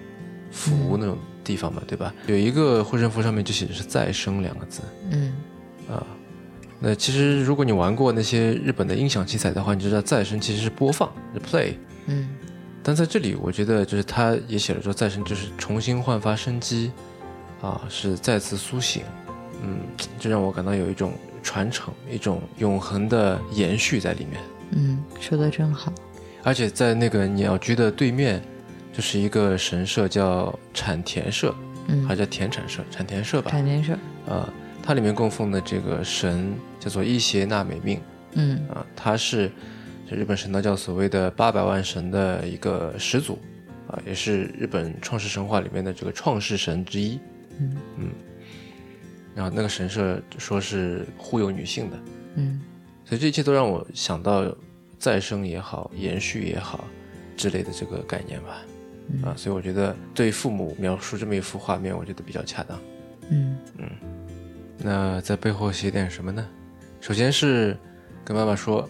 [0.50, 2.12] 符那种地方嘛，对吧？
[2.26, 4.82] 有一个护身符上面就写的是“再生”两个字。
[5.10, 5.32] 嗯
[5.88, 6.06] 啊。
[6.78, 11.74] 那其实如果你玩过那些日本的音响器材的话，你就知道再生其实是播放，是 play。
[12.06, 12.28] 嗯
[12.82, 16.90] 但在这里，我觉得就是他也写了说再生就是重新焕发生机，
[17.60, 19.02] 啊，是再次苏醒，
[19.62, 19.80] 嗯，
[20.18, 24.40] 这让我感到有一种传承，一种永恒的延续在里面。
[24.72, 25.92] 嗯，说的真好。
[26.42, 28.42] 而且在那个鸟居的对面，
[28.92, 31.54] 就是一个神社叫产田社，
[31.88, 33.92] 嗯还，叫田产社，产田社吧，产田社。
[34.26, 34.48] 啊，
[34.82, 38.00] 它里面供奉的这个神叫做伊邪那美命。
[38.32, 39.50] 嗯啊，他是
[40.08, 43.38] 日本神道教所谓的八百万神的一个始祖，
[43.88, 47.18] 啊，也是日本创世神话里面的这个创世神之一。
[47.58, 48.08] 嗯嗯
[49.40, 51.96] 然后那个神社说是忽悠女性的，
[52.34, 52.60] 嗯
[53.06, 54.44] 所以这一切都让我想到
[54.98, 56.84] 再生也好，延续也好
[57.38, 58.60] 之类的这个概念吧。
[59.24, 62.78] 啊，所以我觉得对父母描述这么一幅画面，我觉得比较恰当。
[63.30, 63.56] 嗯
[64.76, 66.46] 那在背后写点什么呢？
[67.00, 67.74] 首先是
[68.22, 68.86] 跟妈妈说，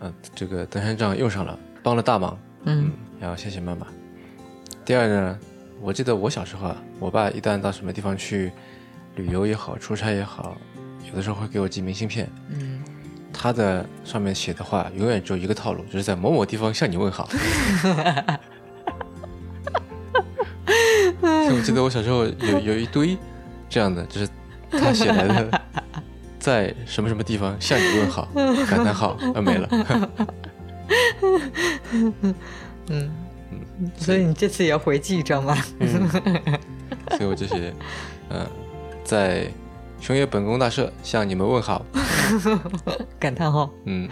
[0.00, 3.86] 啊，这个登山杖用上了，帮了大忙，嗯然后谢谢妈妈。
[4.84, 5.38] 第二呢，
[5.80, 8.50] 我记得我小时候啊，我爸一旦到什么地方去
[9.16, 10.56] 旅游也好，出差也好，
[11.10, 12.82] 有的时候会给我寄明信片，嗯，
[13.32, 17.28] 他的上面写的话永远只有一个套路，就是在某某地方向你问好。
[21.20, 23.16] 所以我记得我小时候有有一堆
[23.68, 24.28] 这样的，就是
[24.70, 25.62] 他写来的，
[26.38, 28.28] 在什么什么地方向你问好，
[28.68, 29.68] 感叹号，啊没了。
[32.88, 33.10] 嗯，
[33.96, 35.56] 所以你这次也要回寄一张吗？
[37.10, 37.72] 所以我就写，
[38.30, 38.46] 嗯、
[39.06, 39.48] 在
[40.00, 41.86] 熊野本宫大社向你们问好。
[43.20, 43.70] 感叹号。
[43.84, 44.08] 嗯，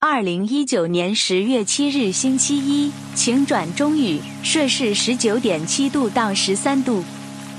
[0.00, 7.04] 二零一九年十月七日星期一，晴转中雨，摄氏十九点七度到十三度。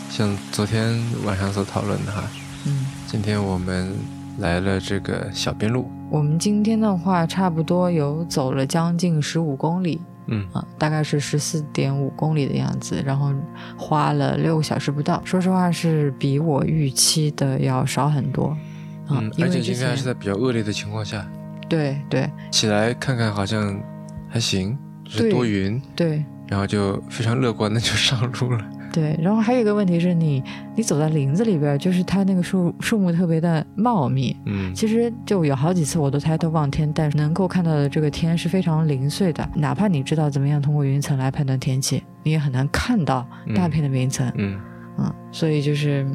[0.10, 2.24] 像昨天晚上所讨论的哈，
[2.66, 3.96] 嗯，今天我们
[4.40, 13.34] 来了这个小边路，我们今天的话，差不多有走了将近十五公里嗯啊，大概是十四点五公里的样子，然后
[13.78, 15.22] 花了六个小时不到。
[15.26, 18.48] 说实话，是比我预期的要少很多。
[19.08, 21.28] 啊嗯，因为之而且今天还是在比较恶劣的情况下，
[21.68, 23.82] 对对起来看看好像
[24.30, 28.64] 还行，只是多云，对然后就非常乐观的就上路了。
[28.92, 30.44] 对，然后还有一个问题是你
[30.76, 39.48] 你走在林子里边，就是它那个树树木特别的茂密，嗯其实就有好几次我都抬头望天，但是能够看到的这个天是非常零碎的。
[39.56, 44.32] 哪怕你知道怎么样通过云层来判断天气，你也很难看到大片的云层。
[44.36, 44.60] 嗯
[44.98, 46.06] 嗯，所以就是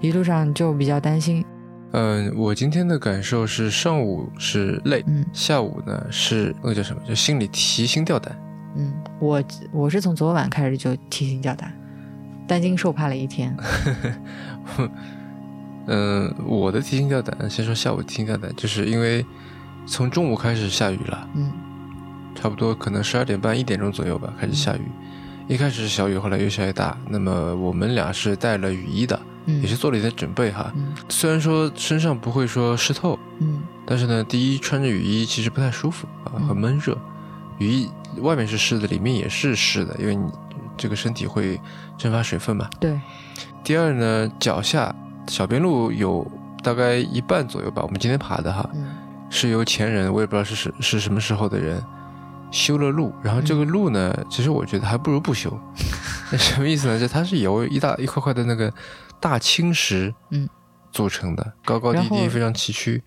[0.00, 1.44] 一路上就比较担心。
[1.92, 8.34] 嗯，我今天的感受是上午是累，嗯下午呢是那个叫什么，就心里提心吊胆。
[8.74, 8.90] 嗯，
[9.20, 11.70] 我我是从昨晚开始就提心吊胆，
[12.46, 13.56] 担惊受怕了一天。
[15.86, 19.24] 嗯，我的提心吊胆，先说下午提心吊胆，就是因为
[19.84, 21.52] 从中午开始下雨了，嗯
[22.34, 24.82] 差不多可能十二点半一点钟左右吧，开始下雨。
[25.48, 26.96] 一开始是小雨，后来越下越大。
[27.08, 30.72] 那么我们俩是带了雨衣的，嗯，也是做了一些准备哈。
[30.76, 36.96] 嗯虽然说身上不会说湿透，嗯但是呢，第一穿着雨衣其实不太舒服啊，嗯很闷热。
[37.58, 37.88] 雨衣
[38.20, 40.30] 外面是湿的，里面也是湿的，因为你
[40.76, 41.60] 这个身体会
[41.98, 42.68] 蒸发水分嘛。
[42.80, 42.98] 对，
[43.62, 44.94] 第二呢，脚下
[45.28, 46.26] 小边路有
[46.62, 48.86] 大概一半左右吧，我们今天爬的哈，嗯
[49.30, 51.82] 是由前人，我也不知道是是是什么时候的人
[52.50, 55.58] 修了路，然后这个路呢，其实我觉得还不如不修。
[56.30, 57.00] 那 什么意思呢？
[57.00, 58.72] 就它是由一大一块块的那个
[59.18, 60.48] 大青石，嗯，
[60.90, 63.00] 组成的，高高低低，非常崎岖。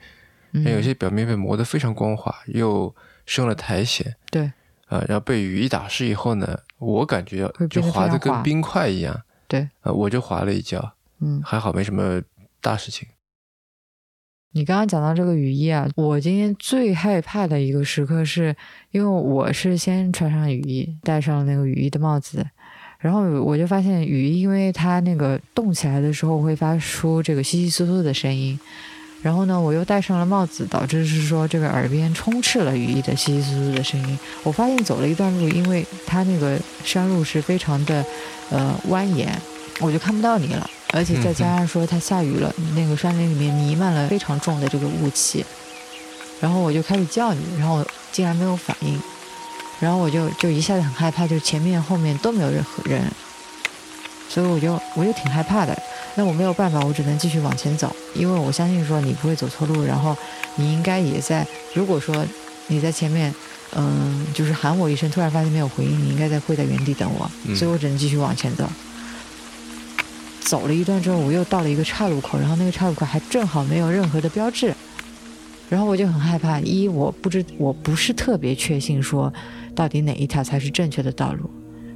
[0.53, 4.51] 嗯有些表面被磨得非常光滑，又是用了苔藓，对
[4.87, 11.41] 啊、然后被雨一打湿以后呢，我感觉就滑得非常滑跟冰块一样，对，啊、我就滑了一跤，嗯。
[11.43, 12.21] 还好没什么
[12.61, 13.07] 大事情。
[14.53, 18.55] 你刚刚讲到这个雨衣啊，我今天最害怕的一个时刻是，
[18.91, 22.45] 因为我是先穿上雨衣，戴上了那个雨衣的帽子，
[22.99, 28.57] 然后我就发现雨衣，因为它那个动起来的时候会发出这个窸窸窣窣的声音，
[29.25, 34.19] 然后呢，我又戴上了帽子，导致是说这个耳边充斥了雨衣的窸窸窣窣的声音。
[34.43, 38.05] 我发现走了一段路，因为它那个山路是非常的
[38.51, 39.27] 呃蜿蜒，
[39.79, 40.69] 我就看不到你了。
[40.93, 45.43] 而且再加上说它下雨了，那个山林里面弥漫了非常重的这个雾气，
[46.39, 49.01] 然后我就开始叫你，然后竟然没有反应，
[49.79, 53.01] 然后我就就一下子很害怕，就前面后面都没有任何人，
[54.27, 55.77] 所以我就我就挺害怕的。
[56.15, 60.15] 那我没有办法，我只能继续往前走，因为我相信说你不会走错路，然后
[60.55, 61.45] 你应该也在。
[61.73, 62.25] 如果说
[62.67, 63.33] 你在前面，
[63.75, 68.65] 嗯，就是喊我一声，突然发现没有回应，你应该在会在原地等我，嗯所以我只能继续往前走。
[70.41, 74.73] 走了一段之后，我又到了一个岔路口，然后那个岔路口还正好没有任何的标志，
[75.69, 76.59] 然后我就很害怕。
[76.61, 79.33] 一，我不知我不是特别确信说
[79.75, 81.49] 到底哪一条才是正确的道路；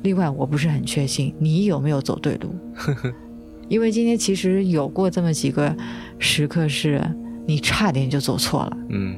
[0.03, 2.55] 另外，我不是很确信你有没有走对路，
[3.67, 5.75] 因为今天其实有过这么几个
[6.17, 7.01] 时刻是
[7.45, 9.15] 你差点就走错了，嗯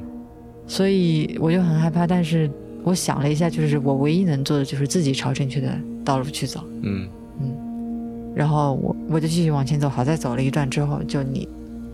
[0.66, 2.06] 所以我就很害怕。
[2.06, 2.50] 但是
[2.84, 6.64] 我想了一下，就是我唯一能做的就是自己朝正确的道路去走。
[6.82, 7.08] 嗯
[7.40, 7.52] 嗯
[8.34, 11.46] 然后我我就继续往前走，好在走了一段之后，就你，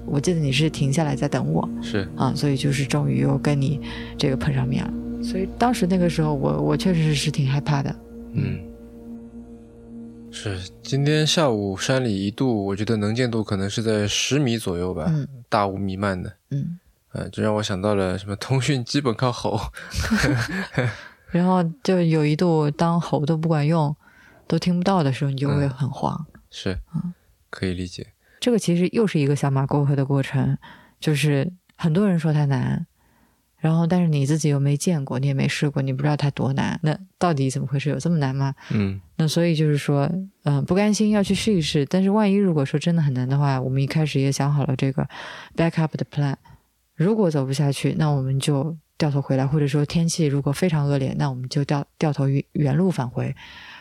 [0.06, 3.80] 我记得你是停下来在等我是啊，所以就是终于又跟你
[4.16, 4.92] 这个碰上面了。
[5.22, 7.96] 所以当时那个时候我，我确实是挺害怕的。
[8.34, 8.58] 嗯。
[10.30, 16.32] 是，今天下午山里一度，我觉得能见度可能是在十米左右吧，嗯大雾弥漫的。
[16.50, 16.78] 嗯
[17.12, 19.58] 呃，这让我想到了什么通讯基本靠吼
[21.32, 23.94] 然后就有一度当吼都不管用，
[24.46, 26.26] 都听不到的时候，你就会很慌。
[26.50, 26.78] 是，
[27.50, 28.08] 可以理解。
[28.40, 30.56] 这个其实又是一个小马过河的过程，
[31.00, 32.86] 就是很多人说它难，
[33.58, 36.78] 然后但是你自己又没见过，你也没试过，你不知道它多难。
[36.82, 37.90] 那到底怎么回事？
[37.90, 38.54] 有这么难吗？
[38.70, 40.08] 嗯那所以就是说，
[40.44, 41.84] 嗯、不甘心要去试一试。
[41.86, 45.06] 但是万一如果说真的很难的话，我们一开始也想好了这个
[45.56, 46.36] backup 的 plan。
[46.94, 53.34] 如果走不下去，那我们就掉头回来，或者说天气如果非常恶劣，那我们就掉掉头原原路返回，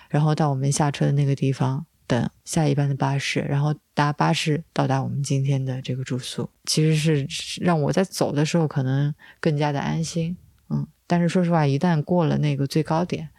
[0.09, 6.49] 然后到我们下车的那个地方等下一班的巴士，然后搭巴士到达我们今天的这个住宿。
[6.65, 10.35] 其实是是让我在走的时候可能更加的安心，
[10.69, 10.87] 嗯。
[11.05, 13.29] 但是说实话，一旦过了那个最高点，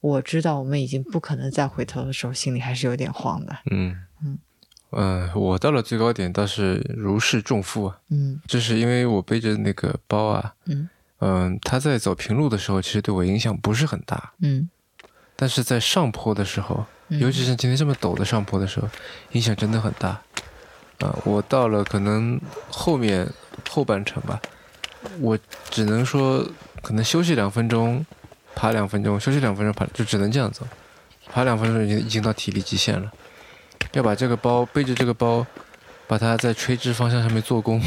[0.00, 3.56] 我知道我们已经不可能再回头的时候，心里还是有点慌的。
[3.70, 4.38] 嗯嗯
[4.90, 10.86] 呃我到了最高点倒是如释重负啊，嗯就是因为我背着那个包啊，嗯
[11.20, 14.68] 嗯，它在走平路的时候，其实对我影响不是很大，嗯
[15.34, 18.88] 但是在上坡的时候，嗯尤其是今天这么陡的上坡的时候，
[19.32, 20.20] 影响真的很大。
[21.00, 23.28] 啊、我到了可能后面
[23.68, 24.40] 后半程吧，
[25.18, 25.36] 我
[25.68, 26.46] 只能说
[26.80, 28.06] 可能休息两分钟，
[28.54, 30.66] 爬两分钟，休息两分钟爬，就只能这样走。
[31.26, 33.12] 爬两分钟已经已经到体力极限了，
[33.94, 35.44] 要把这个包背着这个包，
[36.06, 37.80] 把它在垂直方向上面做功，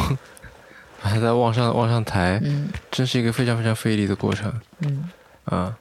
[1.01, 5.09] 把它再往上往上抬，嗯真是一个非常非常费力的过程嗯，
[5.45, 5.77] 啊。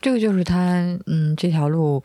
[0.00, 0.56] 这个就是它，
[1.06, 2.02] 嗯，这条路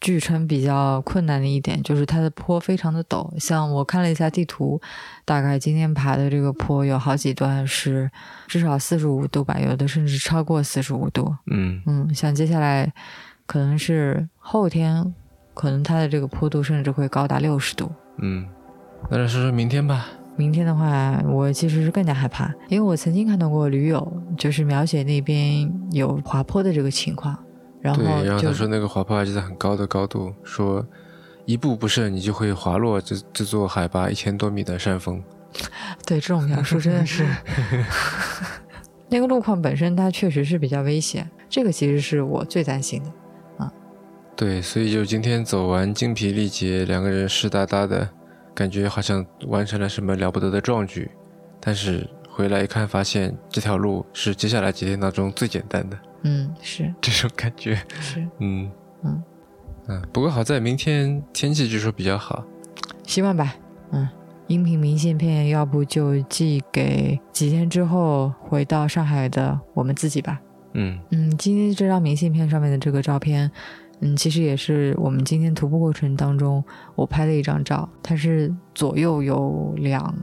[0.00, 3.30] 据称比较困难的一点，就是它的坡非常的陡。
[3.38, 4.80] 像我看了一下地图，
[5.24, 8.10] 大概今天爬的这个坡有好几段是
[8.46, 11.34] 至少四十五度吧，有的甚至超过四十五度。
[11.46, 12.92] 嗯嗯，像接下来
[13.46, 15.14] 可能是后天，
[15.54, 17.90] 可能它的这个坡度甚至会高达六十度。
[18.18, 18.46] 嗯，
[19.10, 20.06] 那来说说明天吧。
[20.36, 27.36] 明天的话，我其实是更加害怕，因为我曾经看到过驴友，就是描写那边有滑坡的这个情况，
[27.80, 30.84] 然后对，然后他说那个滑坡还是在很高的高度，说
[31.44, 35.22] 一步不慎你就会滑落这这座海拔一千多米的山峰。
[36.04, 37.24] 对这种描述真的是
[39.08, 43.12] 那个路况本身它确实是比较危险，这个其实是我最担心的。
[44.36, 48.10] 对，所以就今天走完精疲力竭，两个人湿哒哒的，
[48.54, 51.10] 感觉好像完成了什么了不得的壮举，
[51.60, 57.74] 但是回来一看，发现这条路是接下来几天当中最简单的，嗯，是这种感觉。
[58.00, 58.70] 是，嗯
[59.02, 59.22] 嗯
[59.88, 62.44] 嗯，不过好在明天天气据说比较好。
[63.04, 63.54] 希望吧。
[63.92, 64.08] 嗯，
[64.46, 70.40] 音频明信片要不就寄给几天之后回到上海的我们自己吧。
[70.72, 73.50] 嗯嗯，今天这张明信片上面的这个照片，
[74.00, 76.62] 嗯，其实也是我们今天徒步过程当中
[76.94, 77.88] 我拍的一张照。
[78.02, 80.14] 它是左右有两，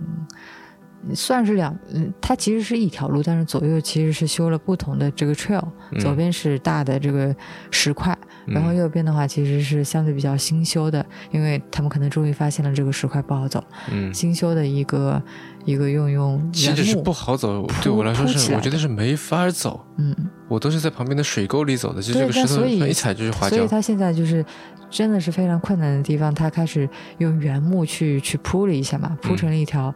[1.14, 5.64] 算是两，嗯，它其实是一条路，但是左右其实是修了不同的这个 trail。
[5.92, 7.36] 嗯左边是大的这个
[7.70, 15.22] 石块，然后嗯右边的话其实是相对比较新修的，因为他们可能终于发现了这个石块不好走，嗯，新修的一个
[15.65, 19.86] 一个用用其实是不好走，对我来说是，我觉得是没法走。
[19.97, 20.15] 嗯。
[20.47, 23.56] 我都是在旁边的水沟里走的，就对这个石头一踩就是滑跤。
[23.56, 24.45] 所以他现在就是
[24.89, 29.93] 真的是非常困难的地方，他开始用原木去去铺了一下嘛，铺成了一条、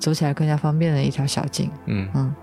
[0.00, 1.70] 走起来更加方便的一条小径。
[1.86, 2.34] 嗯嗯，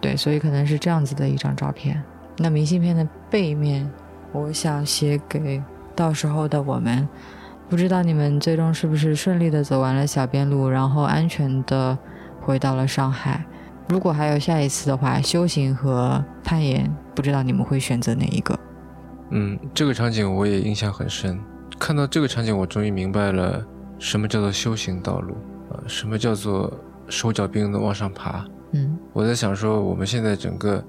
[0.00, 2.02] 对，所以可能是这样子的一张照片。
[2.38, 3.86] 那明信片的背面，
[4.32, 5.62] 我想写给
[5.94, 7.06] 到时候的我们。
[7.70, 11.96] 不知道你们最终是不是顺利的走完了小边路，然后安全的
[12.40, 13.44] 回到了上海。
[13.88, 18.58] 如果还有下一次的话，修行和攀岩，不知道你们会选择哪一个？
[19.30, 21.38] 嗯，这个场景我也印象很深。
[21.78, 23.64] 看到这个场景，我终于明白了
[24.00, 25.34] 什么叫做修行道路
[25.70, 26.72] 啊、什么叫做
[27.08, 28.44] 手脚并用的往上爬。
[28.72, 30.84] 嗯我在想说，我们现在整个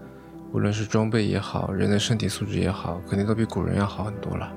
[0.51, 4.51] 无论是装备也好，人的身体素质也好，肯定都比古人要好很多了。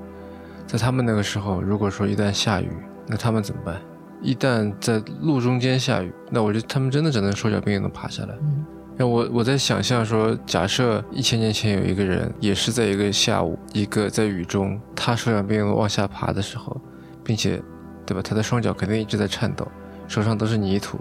[0.67, 2.69] 在他们那个时候，如果说一旦下雨，
[3.07, 3.79] 那他们怎么办？
[4.21, 8.35] 一旦在路中间下雨，那我觉得他们真的只能手脚并用的爬下来。
[8.41, 8.65] 嗯
[8.97, 16.79] 让我我在想象说，假设一千年前有一个人，也是在一个下午，一个在雨中，他手脚并用的往下爬的时候，
[17.21, 17.61] 并且，
[18.05, 18.21] 对吧？
[18.21, 19.67] 他的双脚肯定一直在颤抖，
[20.07, 20.97] 手上都是泥土，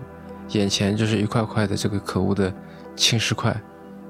[0.49, 2.53] 眼前就是一块块的这个可恶的
[2.97, 3.57] 青石块，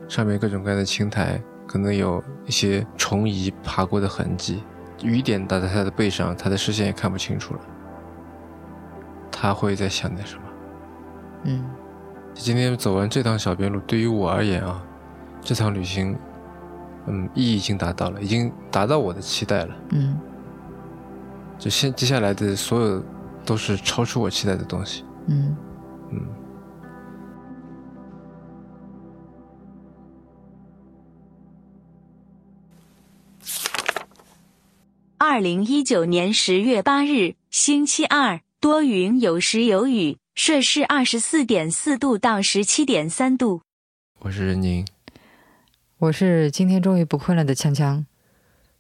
[0.09, 4.63] 上面各种各样的青苔，可能有一些虫蚁爬过的痕迹，
[5.03, 7.61] 雨点打在他的背上，他的视线也看不清楚了。
[9.31, 10.43] 他会在想点什么？
[11.45, 11.65] 嗯
[12.33, 14.83] 今天走完这趟小边路，对于我而言啊，
[15.41, 16.17] 这趟旅行，
[17.07, 19.75] 嗯，意义已经达到了，已经达到我的期待了。
[19.91, 20.19] 嗯
[21.59, 23.03] 就现接下来的所有
[23.45, 25.05] 都是超出我期待的东西。
[25.27, 25.57] 嗯嗯，
[35.27, 43.63] 二零一九年十月八日，星期二，多云有时有雨，摄氏二十四点四度到十七点三度。
[44.19, 44.87] 我是任宁，
[45.97, 48.05] 我是今天终于不困了的锵锵。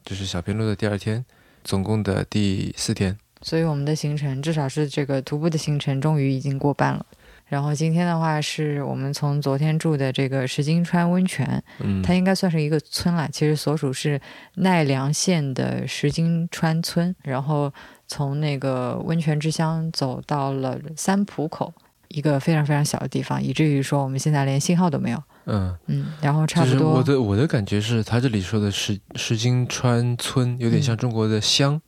[0.04, 1.24] 这是小编录的第二天，
[1.64, 3.18] 总共的第四天。
[3.40, 7.06] 所以我们的行程至少是这个徒步的行程，终于已经过半了。
[7.46, 14.20] 然后今天的话，是我们从昨天住的这个石金川温泉，嗯，它应该算是一个村了，其实所属是
[14.56, 17.14] 奈良县的石金川村。
[17.22, 17.72] 然后
[18.08, 21.72] 从那个温泉之乡走到了三浦口，
[22.08, 25.22] 一个非常非常小的地方，以至于说我们现在连信号都没有。
[25.46, 31.78] 嗯，嗯，然后差就是不多，我的我的感觉是，他这里说的石石金川村有点像中国的乡，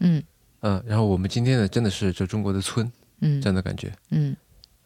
[0.00, 0.22] 嗯
[0.60, 2.92] 嗯，然后我们今天的真的是就中国的村
[3.22, 4.36] 嗯这样的感觉，嗯，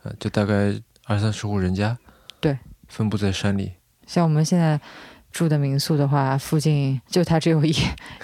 [0.04, 0.72] 嗯，就大概
[1.04, 1.96] 二三十户人家，
[2.40, 3.72] 对，分布在山里，
[4.06, 4.80] 像我们现在
[5.32, 7.74] 住的民宿的话，附近就它只有一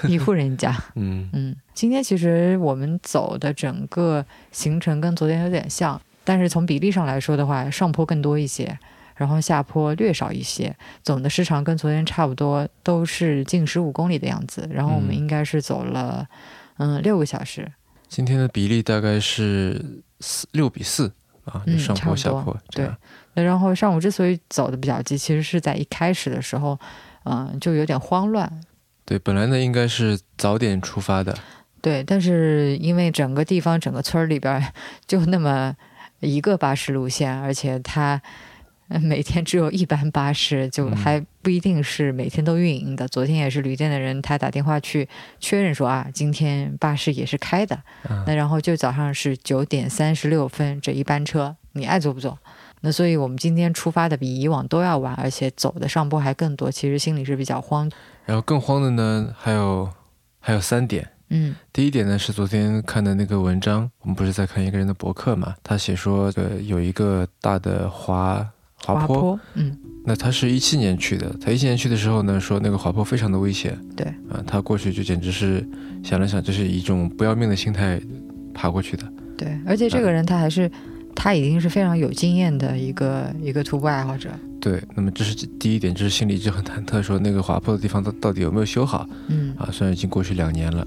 [0.08, 0.76] 一户人家。
[0.96, 8.78] 嗯嗯，今天其实我们走的整个行程跟昨天有点像，但是从比例上来说的话，上坡更多一些，
[9.14, 14.68] 然后下坡略少一些，总的时长跟昨天差不多，都是近十五公里的样子。
[14.72, 16.26] 然后我们嗯应该是走了
[16.78, 17.70] 嗯六个小时，
[18.08, 21.12] 今天的比例大概是四六比四
[21.46, 22.96] 啊，上坡下坡这样，
[23.34, 26.78] 然后上午之所以走的比较急，其实是在一开始的时候，
[27.24, 28.60] 嗯、就有点慌乱，
[29.04, 31.36] 对，本来呢应该是早点出发的，
[31.80, 34.72] 对，但是因为整个地方、整个村儿里边儿
[35.06, 35.74] 就那么
[36.20, 38.22] 一个巴士路线，而且它呃
[38.88, 43.06] 每天只有一班巴士，就嗯还不一定是每天都运营的。
[43.08, 45.08] 昨天也是旅店的人，他打电话去
[45.40, 47.76] 确认说啊，今天巴士也是开的。
[48.08, 52.38] 嗯那然后就早上是九点三十六分这一班车，你爱坐不坐？
[52.82, 57.90] 那所以我们今天出发的比以往都要晚，而且走的上坡还更多，其实心里是比较慌。
[58.24, 59.90] 然后更慌的呢还有
[60.38, 61.08] 还有三点。
[61.28, 65.56] 嗯第一点呢是昨天看的那个文章，我们不是在看一个人的博客嘛？
[65.64, 68.46] 他写说，呃，有一个大的滑
[68.94, 69.76] 滑滑坡，嗯
[70.08, 75.66] 那他是一七年去的，他一七年去的时候呢，说那个滑坡非常的危险，对啊，他过去就简直是
[76.04, 78.00] 想了想，就是以一种不要命的心态
[78.54, 79.04] 爬过去的，
[79.36, 80.70] 对，而且这嗯个人他还是、
[81.12, 84.30] 他已经是非常有经验的一个一个徒步爱好者。
[84.60, 89.68] 对，那么这是第一点，就是心里一直很忐忑，说那个滑坡的地方到到底有没有修好嗯啊？
[89.72, 90.86] 虽然已经过去两年了。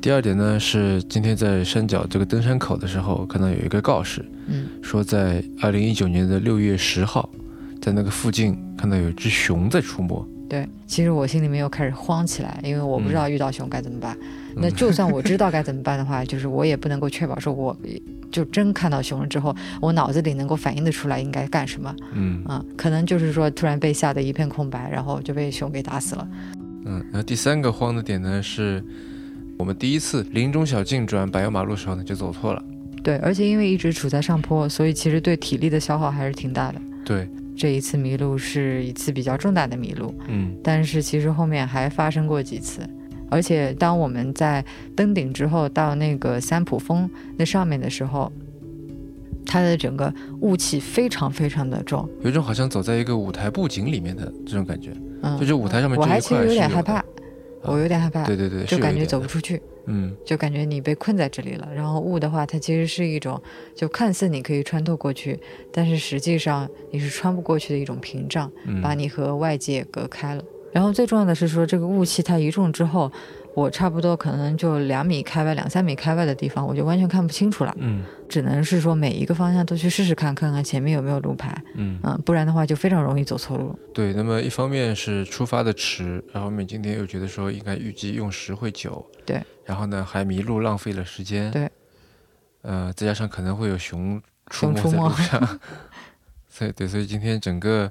[0.00, 7.28] 第二点呢是今天在山脚这个登山口的时候，看到有一个告示，嗯说在二零一九年的六月十号，
[7.80, 10.26] 在那个附近看到有一只熊在出没。
[10.48, 14.16] 对，其实我心里面又开始慌起来，因为我不知道遇到熊该怎么办。
[14.56, 17.76] 那嗯就算我知道该怎么办的话， 就是我也不能够确保说我
[18.30, 22.64] 就真看到熊了之后，我脑子里能够反应得出来应该干什么嗯啊？
[22.76, 26.26] 可能就是说突然被吓得一片空白，然后就被熊给打死了。
[26.86, 28.82] 嗯，然后第三个慌的点呢是，
[29.58, 32.64] 我们第一次林中小径转柏油马路的时候呢就走错了。
[33.02, 36.80] 对，而且因为一直处在上坡，所以其实对体力的消耗还是挺大的。
[37.04, 40.14] 对，这一次迷路是一次比较重大的迷路。
[40.28, 40.54] 嗯。
[40.62, 42.80] 但是其实后面还发生过几次，
[43.30, 48.30] 而且当我们在登顶之后到那个三浦峰那上面的时候，
[49.46, 54.92] 它的整个雾气非常非常的重，有一种好像走在一个舞台布景里面的这种感觉，
[55.22, 57.02] 嗯，就是舞台上面我这一块还其实有点害怕，
[57.62, 61.68] 我有点害怕，对对对，就感觉走不出去，嗯就感觉你被困在这里了。
[61.74, 63.40] 然后雾的话，它其实是一种，
[63.74, 65.38] 就看似你可以穿透过去，
[65.72, 68.50] 但是实际上你是穿不过去的一种屏障。
[68.64, 70.44] 嗯，把你和外界隔开了。
[70.70, 73.10] 然后最重要的是说，这个雾气它一重之后，
[73.54, 83.76] 我差不多可能就两米开外、两三米开外的地方，我就完全看不清楚了，嗯只能是说每一个方向都去试试看，看看前面有没有路牌，嗯嗯，不然的话就非常容易走错路。
[83.92, 84.12] 对。
[84.12, 89.42] 那么一方面是出发的迟，然后我们今天又觉得说应该预计用时会久，对。
[89.64, 91.70] 然后呢还迷路，浪费了时间，对。
[92.62, 94.20] 呃，再加上可能会有熊
[94.50, 95.60] 出没在路上，
[96.48, 97.90] 所以对，所以今天整个，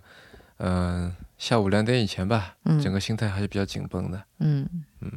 [0.57, 4.23] 嗯、下午两点以前吧，嗯整个心态还是比较紧绷的。
[4.39, 4.67] 嗯
[5.01, 5.11] 嗯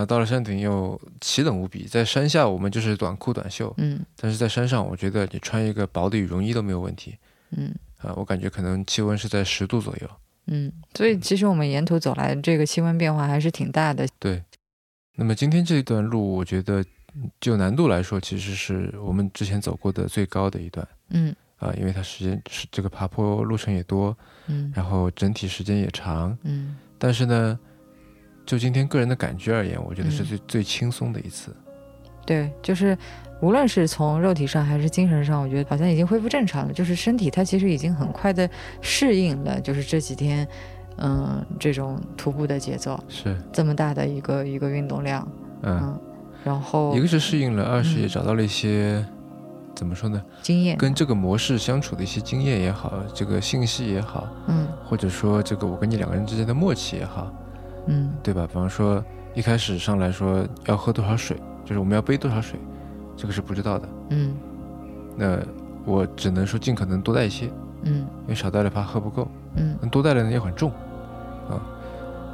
[0.00, 7.18] 然后到了山顶又奇冷无比，在山下我们就是短裤短袖，嗯但是在山上我觉得你穿一个薄的羽绒衣都没有问题。
[7.50, 10.10] 嗯啊、我感觉可能气温是在十度左右。
[10.46, 14.08] 嗯，所以其实我们沿途走来，这个气温变化还是挺大的。
[14.18, 14.42] 对，
[15.16, 16.80] 那么今天这一段路，我觉得
[17.14, 27.60] 嗯就难度来说，其实是我们之前走过的最高的一段嗯啊、因为它时间是这个爬坡路程也多，嗯然后整体时间也长，嗯但是呢，
[28.50, 31.54] 就今天个人的感觉而言，我觉得是嗯最、最轻松的一次。
[32.26, 32.98] 对，就是
[33.40, 36.72] 无论是从肉体上还是精神上，我觉得好像已经恢复正常了。
[36.72, 40.44] 就是身体它其实已经很快的适应了，就是这几天，
[40.96, 45.26] 嗯，这种徒步的节奏，是，这么大的一个一个运动量，
[45.62, 46.00] 嗯，嗯，
[46.42, 49.04] 然后一个是适应了，二是嗯也找到了一些、
[49.76, 57.32] 怎么说呢，经验，跟这个模式相处的一些经验也好，这个信息也好，嗯或者说这个我跟你两个人之间的默契也好，
[57.86, 58.12] 嗯。
[58.22, 58.46] 对吧？
[58.46, 59.04] 比方说
[59.34, 62.58] 一开始上来说要喝多少水，就是我们要背多少水，
[63.16, 63.88] 这个是不知道的。
[64.10, 64.34] 嗯。
[65.16, 65.38] 那
[65.84, 67.50] 我只能说尽可能多带一些，
[67.82, 68.06] 嗯。
[68.22, 69.76] 因为少带了怕喝不够，嗯。
[69.80, 70.70] 那多带了呢又很重，
[71.48, 71.60] 啊，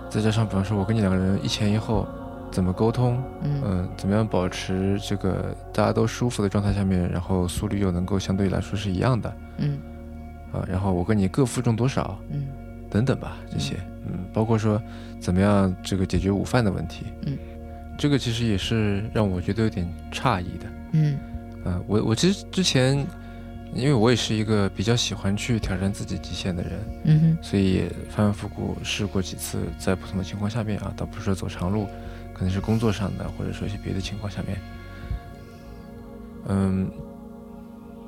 [0.08, 2.06] 再加上比方说我跟你两个人一前一后
[2.50, 3.62] 怎么沟通，嗯。
[3.64, 9.78] 嗯，怎么样保持这个大家都舒服的状态下面，然后速率又能够相对来说是一样的嗯。
[10.52, 12.46] 啊，然后我跟你各负重多少嗯。
[12.88, 13.95] 等等吧，这些，嗯，
[14.32, 14.80] 包括说
[15.20, 17.36] 怎么样这个解决午饭的问题，嗯，
[17.98, 21.18] 这个其实也是让我觉得有点诧异的，嗯
[21.64, 23.06] 啊，我我其实之前，
[23.74, 26.72] 因为我也是一个比较喜欢去挑战自己极限的人，
[27.04, 31.86] 嗯哼所以也反反复复试过几次，在不同的情况下面啊，倒不是说走长路，
[32.32, 34.58] 可能是工作上的，或者说一些别的情况下面。
[36.48, 36.88] 嗯，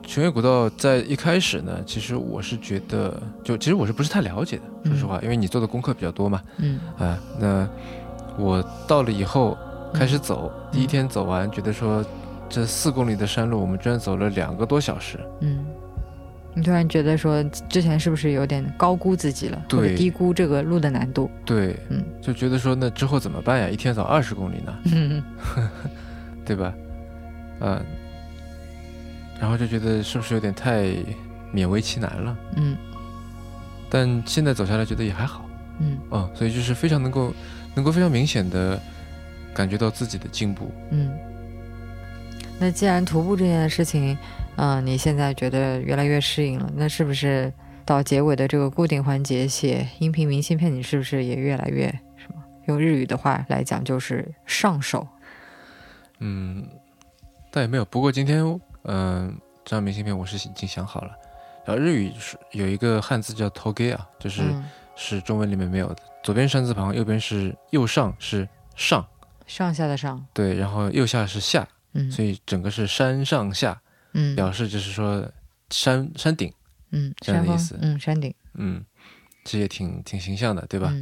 [0.08, 6.80] 雄越古道在一开始呢，其实我是觉得，就其实我是不是太了解的，说实话，因为你做的功课比较多嘛，嗯。
[6.98, 7.68] 啊，那
[8.38, 9.54] 我到了以后
[9.92, 12.02] 开始走，第一天走完，觉得说
[12.48, 15.62] 这四公里的山路，我们居然走了两个多小时，嗯，
[16.54, 19.94] 你突然觉得说之前是不是有点高估自己了，对。
[19.94, 21.30] 低估这个路的难度？
[21.44, 22.02] 对，嗯。
[22.22, 23.68] 就觉得说那之后怎么办呀？
[23.68, 24.74] 一天走二十公里呢？
[24.86, 25.22] 嗯
[26.46, 26.72] 对吧？
[27.60, 27.82] 啊，
[29.40, 30.88] 然后就觉得是不是有点太
[31.54, 32.36] 勉为其难了？
[32.56, 32.76] 嗯
[33.90, 35.48] 但现在走下来觉得也还好，
[35.80, 37.32] 嗯嗯，所以就是非常能够
[37.74, 38.78] 能够非常明显的
[39.54, 40.70] 感觉到自己的进步。
[40.90, 41.10] 嗯。
[42.60, 44.18] 那既然徒步这件事情，
[44.56, 47.50] 嗯、你现在觉得越来越适应了，那是不是
[47.86, 51.86] 到结尾的这个固定环节写音频明信片，你是不是也越来越
[52.16, 52.42] 什么？
[52.66, 55.06] 用日语的话来讲，就是上手。
[56.18, 56.66] 嗯，
[57.50, 57.84] 倒也没有。
[57.86, 58.44] 不过今天，
[58.88, 61.12] 嗯、这张明信片我是已经想好了。
[61.64, 64.64] 然后日语是有一个汉字叫 “toge” 啊，就是、嗯，
[64.96, 65.96] 是中文里面没有的。
[66.22, 69.06] 左边山字旁，右边是右上是上，
[69.46, 73.80] 上下的上，对，然后右下是下，嗯所以整个是山上下，
[74.14, 75.30] 嗯表示就是说
[75.70, 76.52] 山山顶，
[76.90, 78.84] 嗯，这样的意思嗯，山顶，嗯，
[79.44, 80.92] 这也挺挺形象的，对吧？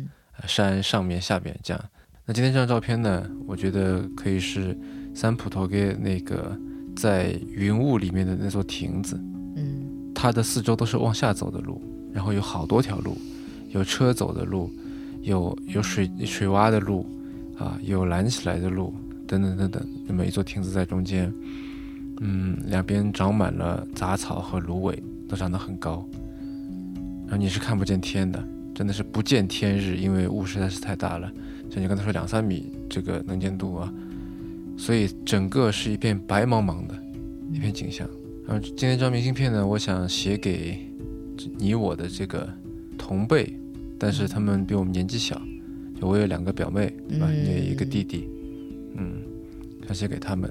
[0.47, 1.83] 山上面下边这样。
[2.25, 4.77] 那今天这张照片呢，我觉得可以是
[5.15, 6.59] 三浦头给那个
[6.97, 9.21] 在云雾里面的那座亭子，
[9.55, 9.83] 嗯
[10.15, 11.81] 它的四周都是往下走的路，
[12.13, 13.17] 然后有好多条路，
[13.71, 14.71] 有车走的路，
[15.23, 17.07] 有有水水洼的路，
[17.59, 18.95] 啊，有拦起来的路，
[19.27, 19.87] 等等等等。
[20.07, 21.31] 那么一座亭子在中间，
[22.21, 26.03] 嗯，两边长满了杂草和芦苇，都长得很高，
[27.27, 28.43] 然后你是看不见天的，
[28.75, 31.31] 真的是不见天日，因为雾实在是太大了，
[31.71, 33.93] 像你刚才说两三米这个能见度啊，
[34.77, 36.95] 所以整个是一片白茫茫的
[37.53, 38.09] 一片景象。
[38.47, 40.79] 然后今天这张明信片呢，我想写给
[41.59, 42.49] 你我的这个
[42.97, 43.53] 同辈，
[43.99, 45.41] 但是他们比我们年纪小，
[46.01, 47.27] 就我有两个表妹，对吧？
[47.29, 48.29] 嗯你有一个弟弟，
[48.97, 49.23] 嗯，
[49.87, 50.49] 想写给他们。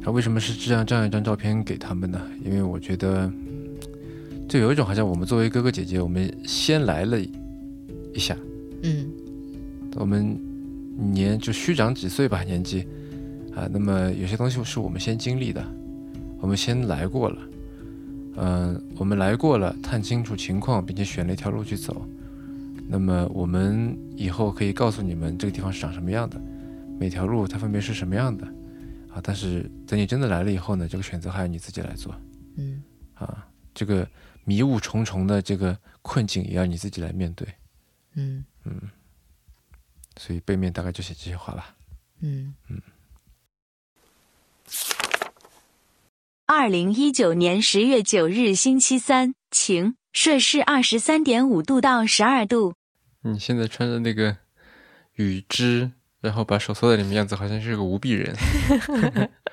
[0.00, 2.20] 然后为什么是这样这样一张照片给他们呢？
[2.44, 3.30] 因为我觉得，
[4.48, 8.36] 就有一种好像我们作为哥哥姐姐，我们先来了一下，
[8.82, 9.10] 嗯
[9.96, 10.38] 我们
[10.96, 12.86] 年就虚长几岁吧，年纪
[13.54, 15.64] 啊，那么有些东西是我们先经历的，
[16.38, 17.38] 我们先来过了，
[18.36, 22.06] 嗯、我们来过了，探清楚情况，并且选了一条路去走。
[22.86, 26.40] 那么我们以后可以告诉你们这个地方是长什么样的，
[27.00, 28.46] 每条路它分别是什么样的
[29.12, 29.20] 啊。
[29.22, 32.14] 但是等你真的来了以后呢，这个选择还要你自己来做
[32.56, 32.82] 嗯
[33.14, 33.46] 啊。
[33.74, 34.06] 这个
[34.44, 37.48] 迷雾重重的这个困境也要你自己来面对。
[38.14, 38.44] 嗯
[40.16, 41.74] 所以背面大概就写这些话吧。
[42.20, 42.80] 嗯嗯
[46.46, 52.74] 二零一九年十月九日星期三，晴，摄氏二十三点五度到十二度。
[53.22, 54.36] 你现在穿着那个
[55.14, 55.90] 雨织，
[56.20, 58.36] 然后把手缩在里面，样子好像是个无臂人。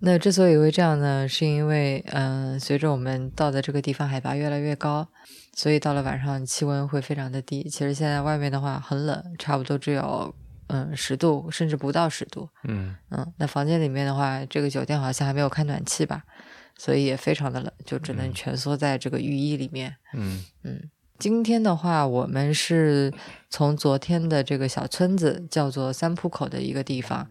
[0.00, 5.08] 那之所以会这样呢，是因为嗯、呃随着我们到的这个地方海拔越来越高，
[5.54, 7.62] 所以到了晚上气温会非常的低。
[7.68, 10.34] 其实现在外面的话很冷，差不多只有
[10.66, 12.48] 嗯十度，甚至不到十度。
[12.64, 16.24] 嗯嗯，那房间里面的话，这个酒店好像还没有开暖气吧，
[16.76, 19.96] 所以也非常的冷，就只能嗯蜷缩在这个浴衣里面。
[20.12, 23.12] 嗯嗯，今天的话，我们是
[23.48, 27.28] 从昨天的这个小村子叫做三浦口的一个地方，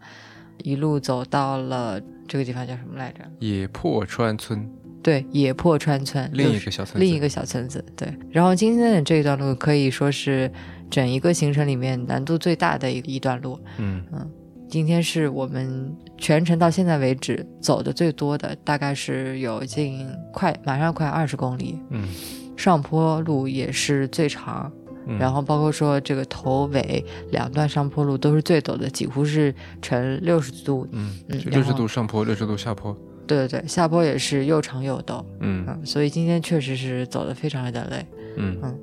[0.62, 3.20] 一路走到了这个地方叫什么来着？
[3.40, 4.68] 野破川村，
[5.02, 7.84] 对，野破川村，另一个小村子，另一个小村子。
[7.96, 10.50] 对，然后今天的这一段路可以说是
[10.90, 13.58] 整一个行程里面难度最大的一一段路。
[13.78, 14.30] 嗯嗯
[14.66, 21.78] 今天是我们全程到现在为止走的最多的，大概是有近快马上快二十公里。
[21.90, 22.08] 嗯
[22.56, 24.72] 上坡路也是最长，
[25.06, 30.86] 嗯，然后包括说这个头尾两段上坡路都是最陡的，几乎是呈六十度。
[30.92, 32.96] 嗯，嗯六十后度上坡，六十度下坡。
[33.26, 35.24] 对对对，下坡也是又长又陡。
[35.40, 38.06] 嗯嗯，所以今天确实是走的非常有点累。
[38.36, 38.78] 嗯嗯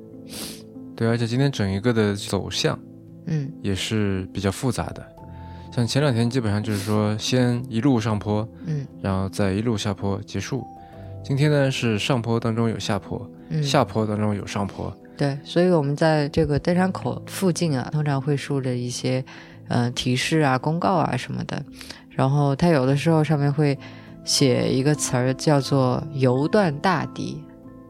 [0.96, 2.78] 对，而且今天整一个的走向
[3.26, 5.06] 嗯也是比较复杂的。
[5.74, 10.64] 像前两天基本上就是说，先一路上坡，嗯然后再一路下坡结束。
[11.24, 14.92] 今天呢是上坡当中有下坡，嗯，下坡当中有上坡。
[15.22, 19.24] 对，所以我们在这个登山口附近啊，通常会竖着一些
[19.68, 21.64] 嗯、呃提示啊、公告啊什么的。
[22.10, 23.78] 然后它有的时候上面会
[24.24, 27.40] 写一个词儿叫做“游断大敌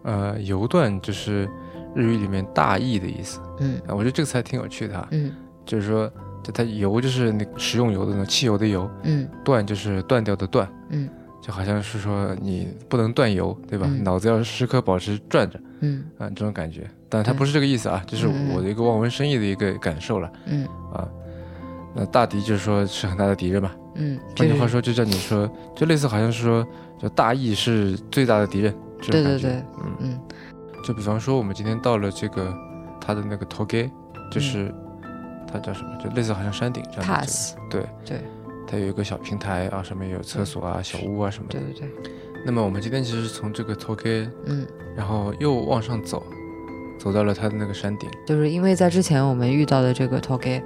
[0.02, 1.48] 呃，游断就是
[1.94, 3.40] 日语里面大意的意思。”。
[3.60, 5.32] 嗯啊，我觉得这个词还挺有趣的哈，嗯
[5.64, 6.12] 就是说，
[6.44, 11.08] 就它油就是那个食用油的那种汽油的油，嗯断就是断掉的断，嗯
[11.40, 13.86] 就好像是说你不能断油，对吧？
[13.88, 16.86] 嗯脑子要时刻保持转着嗯啊，这种感觉。
[17.12, 21.06] 但他不是这个意思啊，这是我的一个望文生义的一个感受了嗯啊。
[21.94, 25.46] 那大敌就是说是很大的敌人嘛，嗯，换句话说，就叫你说，
[25.76, 26.66] 就类似好像是说，
[26.98, 29.42] 就大义是最大的敌人，这种感觉。
[29.42, 30.20] 对对对，嗯，嗯
[30.82, 32.50] 就比方说我们今天到了这个
[32.98, 33.90] 他的那个 toge，
[34.30, 34.74] 就是、
[35.46, 35.94] 它叫什么？
[36.02, 37.18] 就类似好像山顶这样的这个。
[37.20, 38.20] ，pass，对，对
[38.66, 41.74] 它有一个小平台啊，上面有厕所啊、小屋啊什么的对。
[41.74, 42.12] 对对，
[42.46, 46.24] 那么我们今天其实是从这个 toge，嗯，然后又往上走，
[47.02, 48.08] 走到了它的那个山顶。
[48.26, 50.62] 就是因为在之前我们遇到的这个 toge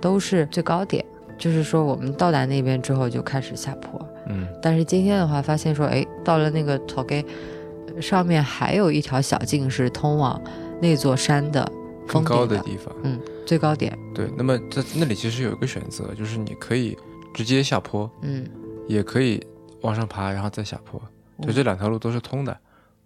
[0.00, 1.04] 都是最高点，
[1.36, 7.24] 就是说我们到达那边之后就开始下坡，嗯但是今天的话发现说，哎，到了那个 toge
[8.00, 10.40] 上面还有一条小径是通往
[10.80, 11.64] 那座山的
[12.06, 12.94] 更峰的，高的地方。
[13.02, 16.96] 嗯，最高点，对，那么在那里其实有一个选择，就是你可以
[17.34, 18.46] 直接下坡，嗯，
[18.86, 19.44] 也可以
[19.80, 21.00] 往上爬，然后再下坡。
[21.40, 22.56] 就嗯这两条路都是通的，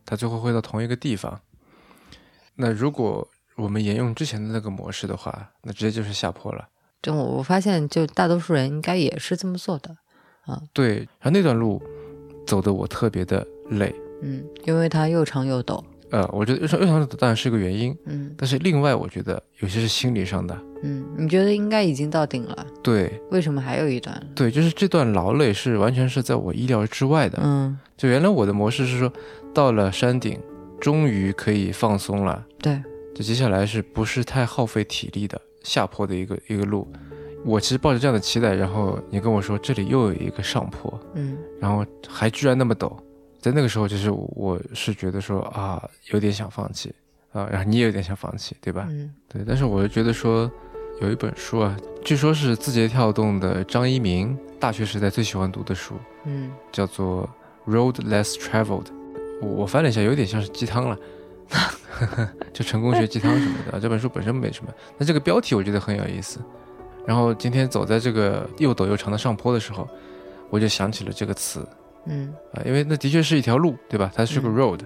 [0.05, 1.41] 它最后会到同一个地方。
[2.57, 3.26] 那如果
[3.57, 6.66] 我们沿用之前的那个模式的话，那直接就是下坡了。
[7.02, 9.96] 就我我发现，就大多数人应该也是这么做的
[10.46, 11.80] 啊，对，然后那段路
[12.46, 13.94] 走的我特别的累。
[14.22, 20.59] 嗯，因为它又长又陡，呃，我觉得又长又长当然是个原因，嗯但是另外我觉得有些是心理上的。
[20.82, 24.20] 嗯，你觉得应该已经到顶了，对为什么还有一段？
[24.34, 27.38] 对，就是这段劳累是完全是在我意料之外的。
[27.42, 29.12] 嗯，就原来我的模式是说，
[29.54, 30.40] 到了山顶，
[30.81, 32.45] 终于可以放松了。
[32.59, 32.83] 对，
[33.14, 36.87] 就接下来是不是太耗费体力的下坡的一个一个路？
[37.45, 42.93] 我其实抱着这样的期待，然后你跟我说这里又有一个上坡，嗯然后还居然那么陡，
[43.41, 46.93] 在那个时候，就是我是觉得说啊，有点想放弃
[47.33, 48.89] 啊，然后你也有点想放弃，对吧？
[48.91, 50.51] 嗯对，但是我就觉得说，
[51.01, 57.29] 有一本书啊，据说是字节跳动的张一鸣大学时代最喜欢读的书，嗯叫做
[57.72, 58.85] 《Road Less Traveled》。
[59.41, 60.99] 我我翻了一下，有点像是鸡汤了，
[62.53, 63.80] 就成功学鸡汤什么的。
[63.80, 66.41] 这本书本身没什么，那这个标题我觉得很有意思。
[67.07, 69.87] 然后今天走在这个又陡又长的上坡的时候，
[70.51, 71.66] 我就想起了这个词
[72.09, 74.11] 嗯啊、因为那的确是一条路，对吧？
[74.14, 74.80] 它是个嗯 road，、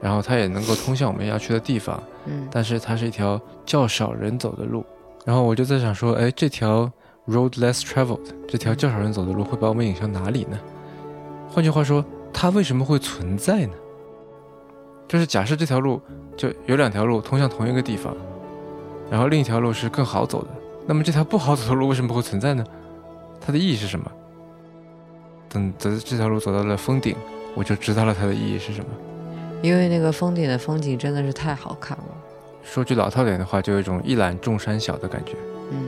[0.00, 4.84] 然后它也能够通向我们要去的地方，嗯但是它是一条较少人走的路。
[5.24, 6.90] 然后我就在想说，哎，这条
[7.28, 10.58] road less traveled 这条较少人走的路会把我们引向哪里呢？
[11.48, 13.72] 换句话说，它为什么会存在呢？
[15.06, 16.00] 就是假设这条路
[16.36, 18.14] 就有两条路通向同一个地方，
[19.10, 20.48] 然后另一条路是更好走的，
[20.86, 22.64] 那么这条不好走的路为什么会存在呢？
[23.40, 24.10] 它的意义是什么？
[25.48, 27.16] 等等这条路走到了峰顶，
[27.54, 28.90] 我就知道了它的意义是什么。
[29.62, 32.04] 因为那个峰顶的风景真的是太好看了，
[32.62, 35.32] 说句老套点的话，就有一种一览众山小的感觉。
[35.72, 35.78] 嗯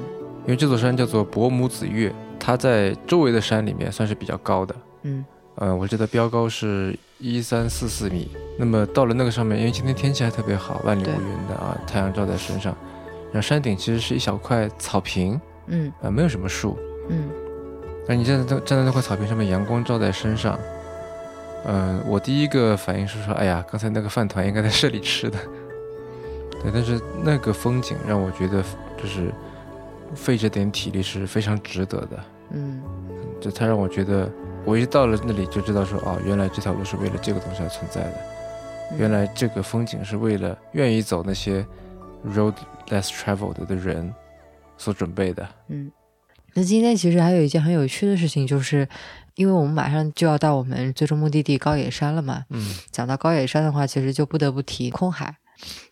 [0.44, 4.74] 因为这座山叫做伯母子岳，它在周围的山里面算是比较高的。
[5.02, 5.24] 嗯
[5.60, 8.30] 呃，我记得标高是一三四四米。
[8.58, 12.74] 那么到了那个上面，因为今天天气还特别好，万里无云的啊，太阳照在身上，
[13.26, 16.78] 然后山顶其实是一小块草坪，嗯啊、没有什么树。
[17.10, 17.28] 嗯
[18.08, 20.58] 那你站在那站在那块草坪上面，阳光照在身上，
[21.66, 25.38] 嗯、我第一个反应是说，哎呀，刚才那个饭团应该在这里吃的。
[26.62, 28.64] 对，但是那个风景让我觉得，
[28.96, 29.30] 就是
[30.14, 32.24] 费这点体力是非常值得的。
[32.52, 32.80] 嗯
[33.40, 34.28] 就它让我觉得，
[34.70, 38.12] 我一到了那里就知道说，哦，原来这条路是为了这个东西而存在的，
[38.92, 41.66] 嗯原来这个风景是为了愿意走那些
[42.24, 42.54] road
[42.86, 44.14] less traveled 的人
[44.78, 45.48] 所准备的。
[45.66, 45.90] 嗯。
[46.54, 48.88] 那今天其实还有一件很有趣的事情，就是
[49.34, 52.44] 因为我们马上就要到我们最终目的地高野山了嘛。
[52.50, 55.36] 嗯讲到高野山的话，其实就不得不提空海。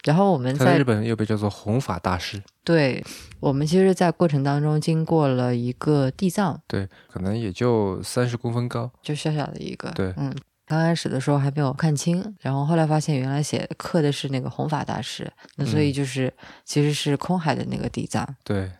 [0.05, 2.43] 然后我们在在日本又被叫做弘法大师。
[2.65, 3.05] 对
[3.41, 8.91] 我们其实，在过程当中经过了一个地藏，对，可能也就三十公分高。
[9.03, 10.35] 就小小的一个，对嗯。
[10.67, 16.31] 刚开始的时候还没有看清，然后后来发现原来写刻的是那个弘法大师，那所以嗯就是、
[16.63, 18.71] 其实是空海的那个地藏，对，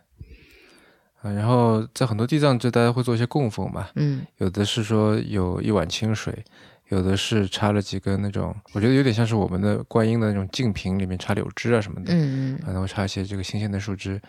[1.23, 6.45] 啊，然后在很多地藏就大家会做一些供奉嘛，嗯有的是说有一碗清水，
[6.89, 12.59] 有的是插了几根那种，我觉得有点像是我们的观音的那种净瓶里面插柳枝啊什么的，嗯嗯。
[12.65, 14.19] 可能会插一些这个新鲜的树枝，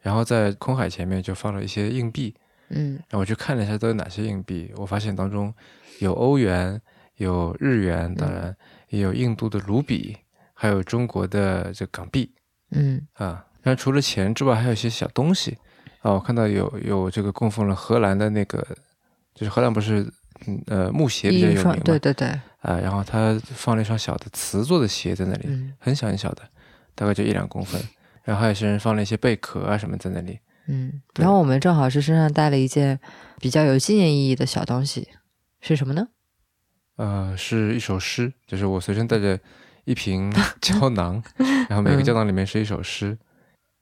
[0.00, 2.34] 然后在空海前面就放了一些硬币，
[2.70, 2.94] 嗯。
[3.08, 5.54] 然后我去看了一下都有哪些硬币，我发现当中
[6.00, 6.80] 有欧元，
[7.16, 8.54] 有日元，当然
[8.88, 10.16] 也有印度的卢比，
[10.54, 12.32] 还有中国的这港币
[12.72, 13.00] 嗯。
[13.14, 13.44] 啊。
[13.62, 15.56] 然后除了钱之外，还有一些小东西
[16.00, 18.66] 啊，我看到有有这个供奉了荷兰的那个，
[19.34, 20.10] 就是荷兰不是
[20.46, 22.28] 嗯呃木鞋比较有名，对对对，
[22.60, 26.42] 啊，然后他放了一双小的瓷做的鞋在那里，嗯很小很小的，
[26.94, 27.80] 大概就一两公分。
[28.24, 31.00] 然后还有些人放了一些贝壳啊什么在那里，嗯。
[31.16, 33.00] 然后我们正好是身上带了一件
[33.40, 35.08] 比较有纪念意义的小东西，
[35.60, 36.08] 是什么呢？
[36.96, 39.38] 呃，是一首诗，就是我随身带着
[39.84, 40.30] 一瓶
[40.60, 41.22] 胶囊，
[41.68, 43.16] 然后每个嗯胶囊里面是一首诗，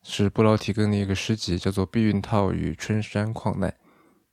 [0.05, 3.71] 是布劳提根的一个诗集，叫做《避孕套与春山矿难》。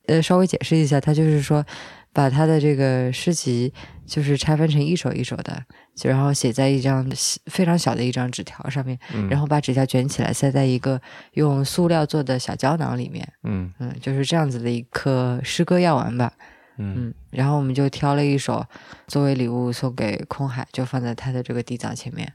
[0.08, 1.66] 呃，稍微解释一下，他就是说，
[2.12, 3.74] 把他的这个诗集
[4.06, 5.64] 就是拆分成一首一首的，
[5.96, 7.10] 就然后写在一张
[7.46, 11.02] 非常小的一张纸条上面，嗯，然后把纸条卷起来塞在一个
[11.34, 16.34] 用塑料做的小胶囊里面，嗯嗯，就是这样子的一颗诗歌药丸吧，
[16.78, 18.66] 嗯嗯，然后我们就挑了一首
[19.08, 22.34] 作为礼物送给空海，就放在他的这个地藏前面。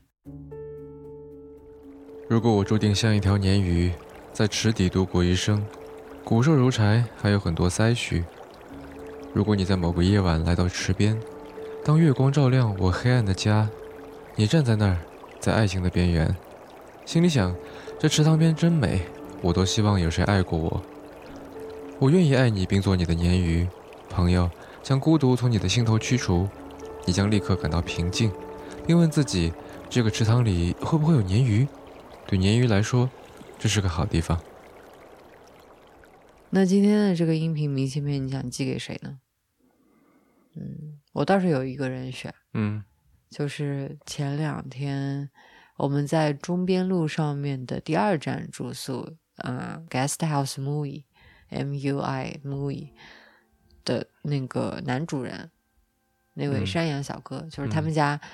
[2.28, 3.92] 如果我注定像一条鲶鱼，
[4.32, 5.64] 在池底度过一生，
[6.28, 8.22] 骨瘦如柴，还有很多腮须。
[9.32, 11.18] 如果你在某个夜晚来到池边，
[11.82, 13.66] 当月光照亮我黑暗的家，
[14.36, 14.98] 你站在那儿，
[15.40, 16.36] 在爱情的边缘，
[17.06, 17.56] 心里想：
[17.98, 19.06] 这池塘边真美，
[19.40, 20.82] 我多希望有谁爱过我。
[21.98, 23.66] 我愿意爱你，并做你的鲶鱼，
[24.10, 24.50] 朋友，
[24.82, 26.46] 将孤独从你的心头驱除，
[27.06, 28.30] 你将立刻感到平静，
[28.86, 29.50] 并问自己：
[29.88, 31.66] 这个池塘里会不会有鲶鱼？
[32.26, 33.08] 对鲶鱼来说，
[33.58, 34.38] 这是个好地方。
[36.50, 39.20] 那今天的这个音频明信片，你想寄给谁呢？
[40.54, 42.34] 嗯，我倒是有一个人选。
[42.54, 42.82] 嗯
[43.28, 45.28] 就是前两天
[45.76, 52.88] 我们在中边路上面的第二站住宿，嗯，Guest House Mui，M U I Mui
[53.84, 55.50] 的那个男主人，
[56.32, 58.28] 那位嗯山羊小哥，就是他们家，嗯，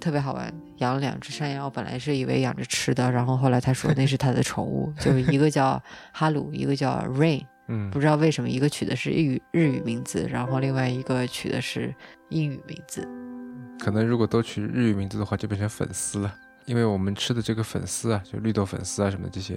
[0.00, 1.64] 特别好玩，养了两只山羊。
[1.64, 11.94] 我本来是以为养着吃的，然后后来他说那是他的宠物，就是一个叫哈鲁，一个叫 Rain， 嗯不知道为什么一个取的是日语日语名字，然后另外一个取的是
[12.30, 13.06] 英语名字。
[13.78, 16.34] 可能如果都取日语名字的话，就变成粉丝了。
[16.66, 19.56] 因为我们吃的这个粉丝啊，就绿豆粉丝啊什么的这些，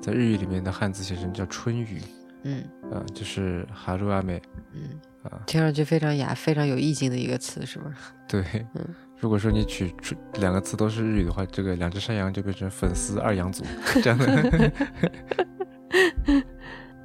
[0.00, 2.00] 在日语里面的汉字写成叫春雨，
[2.44, 2.62] 嗯
[2.92, 4.40] 啊、就是哈鲁阿美
[4.72, 4.90] 嗯，
[5.24, 5.40] 啊。
[5.46, 7.90] 听上去非常雅、非常有意境的一个词，是吧？
[8.28, 8.44] 对，
[8.74, 8.86] 嗯
[9.24, 13.64] 如果说你取出两个字都是日语的话，这个两只山羊就变成粉丝二羊组
[14.02, 14.72] 这样的。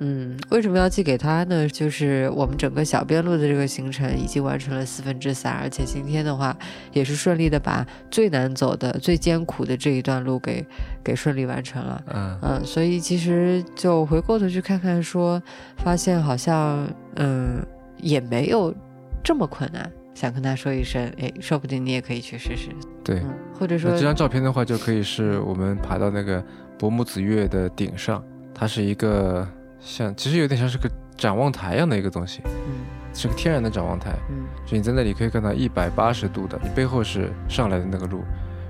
[0.01, 1.65] 嗯，为什么要寄给他呢？
[1.69, 6.53] 就是我们整个小边路的这个行程已经完成了四分之三，而且今天的话
[6.91, 10.65] 也是顺利的把最难走的、最艰苦的这一段路给
[11.01, 12.03] 给顺利完成了。
[12.13, 15.41] 嗯嗯，所以其实就回过头去看看说，
[15.77, 17.65] 发现好像嗯
[17.95, 18.75] 也没有
[19.23, 19.89] 这么困难。
[20.19, 22.67] 想跟他说一声，哎，说不定你也可以去试试。
[23.05, 23.21] 对。
[23.21, 26.43] 嗯，或者说这张照片的话，就可以是我们爬到那个
[26.77, 28.21] 伯母子月的顶上，
[28.53, 29.47] 它是一个
[29.79, 34.13] 像，其实有点像是个展望台一样的一个东西，嗯是个天然的展望台。
[34.29, 38.19] 嗯就你在那里可以看到一百八十度的，你背后是上来的那个路，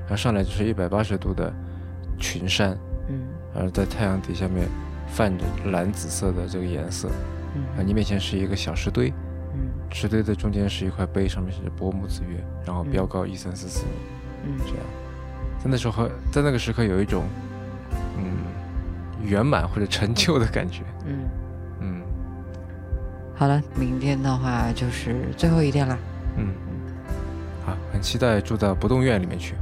[0.01, 1.51] 然后上来就是一百八十度的
[2.19, 2.77] 群山，
[3.07, 3.21] 嗯
[3.55, 4.67] 然后在太阳底下面
[5.07, 7.09] 泛着蓝紫色的这个颜色，
[7.55, 9.13] 嗯啊，你面前是一个小石堆，嗯
[9.91, 13.91] 石堆的中间是一块碑，上面写着伯母子月，然后标高一三四四米，
[14.45, 14.57] 嗯。
[14.59, 14.77] 这样，
[15.59, 17.23] 在那时候，在那个时刻有一种
[18.17, 18.23] 嗯
[19.23, 21.29] 圆满或者成就的感觉，嗯。
[21.81, 22.01] 嗯。
[23.35, 25.97] 好了，明天的话就是最后一天了。
[26.37, 26.53] 嗯，
[27.65, 29.55] 好，很期待住到不动院里面去。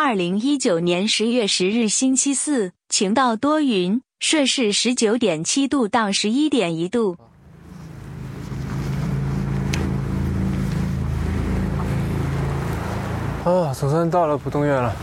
[0.00, 7.16] 二零一九年十月十日星期四，晴到多云，摄氏十九点七度到十一点一度。
[13.44, 14.94] 啊，总算到了浦东院了。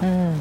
[0.00, 0.40] 嗯，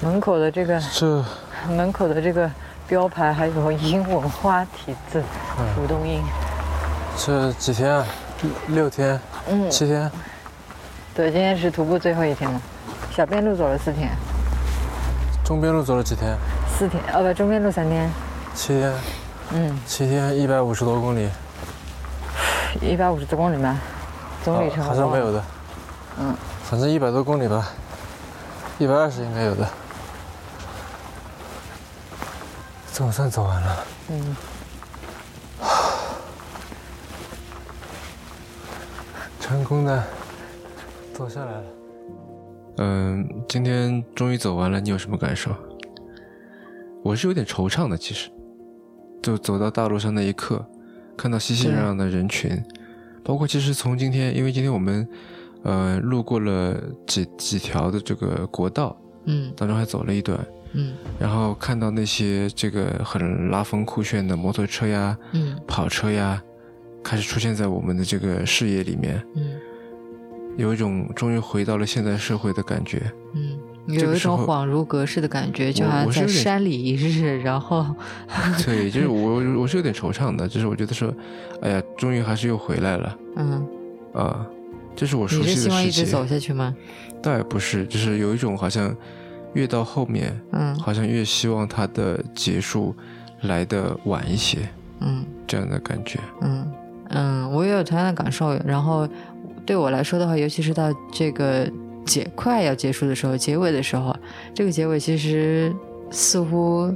[0.00, 1.24] 门口的这个这
[1.68, 2.48] 门口的这个
[2.86, 5.20] 标牌还有英文花体字
[5.74, 6.22] “浦东印
[7.18, 8.06] 这几天啊？
[8.40, 10.08] 六六天、嗯，七天？
[11.14, 12.60] 对，今天是徒步最后一天了，
[13.14, 14.10] 小边路走了四天，
[15.44, 16.36] 中边路走了几天？
[16.76, 18.10] 四天，哦不，中边路三天，
[18.52, 18.92] 七天，
[19.52, 21.30] 嗯，七天一百五十多公里，
[22.80, 23.78] 一百五十多公里吧，
[24.42, 24.88] 总里程啊。
[24.88, 25.44] 好像没有的，
[26.18, 26.34] 嗯，
[26.68, 27.68] 反正一百多公里吧，
[28.78, 29.64] 一百二十应该有的。
[32.92, 34.36] 总算走完了，嗯，
[39.40, 40.02] 成功的
[41.14, 41.64] 走下来了。
[42.78, 45.52] 嗯，今天终于走完了，你有什么感受？
[47.04, 48.28] 我是有点惆怅的，其实，
[49.22, 50.66] 就走到大路上那一刻，
[51.16, 52.60] 看到熙熙攘攘的人群，
[53.22, 55.08] 包括其实从今天，因为今天我们，
[55.62, 58.96] 呃，路过了几几条的这个国道，
[59.26, 59.52] 嗯。
[59.56, 60.94] 当中还走了一段，嗯。
[61.20, 65.56] 然后看到那些这个很拉风酷炫的摩托车呀、嗯。
[65.64, 66.42] 跑车呀，
[67.04, 69.52] 开始出现在我们的这个视野里面，嗯
[70.56, 73.02] 有一种终于回到了现代社会的感觉。
[73.34, 77.84] 嗯，有一种恍如隔世的感觉，就好像在山里一日， 然后，
[78.64, 81.12] 对，就是我我是有点惆怅的，就是我觉得说，
[81.62, 83.66] 哎呀，终于还是又回来了嗯，
[84.14, 84.46] 啊，
[84.94, 86.04] 这是我熟你是悉希望一直。
[86.04, 86.74] 走下去吗？
[87.22, 88.94] 倒也不是，就是有一种好像
[89.54, 92.94] 越到后面，嗯好像越希望它的结束
[93.42, 94.58] 来的晚一些，
[95.00, 96.20] 嗯这样的感觉。
[96.42, 96.72] 嗯
[97.10, 98.58] 嗯，我也有同样的感受。
[98.64, 99.06] 然后
[99.66, 101.70] 对我来说的话，尤其是到这个
[102.04, 104.14] 结快要结束的时候，结尾的时候，
[104.54, 105.74] 这个结尾其实
[106.10, 106.94] 似乎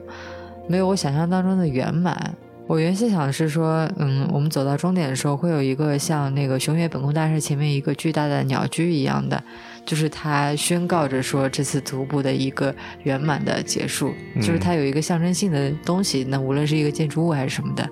[0.68, 2.34] 没有我想象当中的圆满。
[2.66, 9.42] 我原先想的是说，嗯，我们走到终点的时候，会有一个像那个熊野本宫大社前面一个巨大的鸟居一样的，
[9.86, 17.88] 就是它宣告着说这次徒步的一个圆满的结束，就是它有一个象征性的东西，那无论是一个建筑物还是什么的，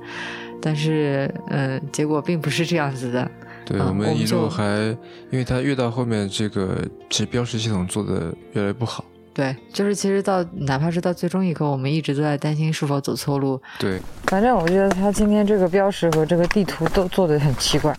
[0.61, 3.31] 但是，嗯，结果并不是这样子的。
[3.67, 4.62] 对、嗯我们一路还，
[5.31, 6.79] 因为它越到后面，这个
[7.11, 9.05] 其实标识系统做的越来越不好。
[9.35, 13.61] 对，就是其实到哪怕是到最终一刻，我们一直都在担心是否走错路。
[13.79, 17.95] 对，反正我觉得他今天这个标识和这个地图都做的很奇怪，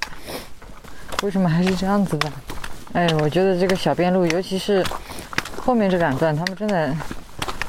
[1.22, 2.32] 为什么还是这样子的？
[2.94, 4.84] 哎，我觉得这个小边路，尤其是
[5.56, 6.96] 后面这两段，他们真的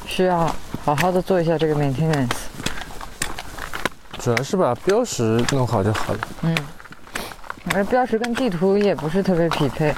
[0.07, 0.47] 需要
[0.83, 2.29] 好好的做一下这个 maintenance。
[4.17, 6.19] 主要是把标识弄好就好了。
[6.41, 6.57] 嗯，
[7.73, 9.93] 而标识跟地图也不是特别匹配。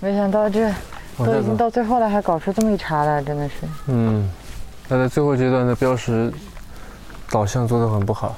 [0.00, 0.70] 没想到这
[1.18, 1.56] 都已经。
[1.56, 3.54] 到最后了，还搞出这么一茬来，真的是。
[3.86, 4.30] 嗯，
[4.88, 6.32] 那在最后阶段的标识
[7.30, 8.36] 导向做的很不好。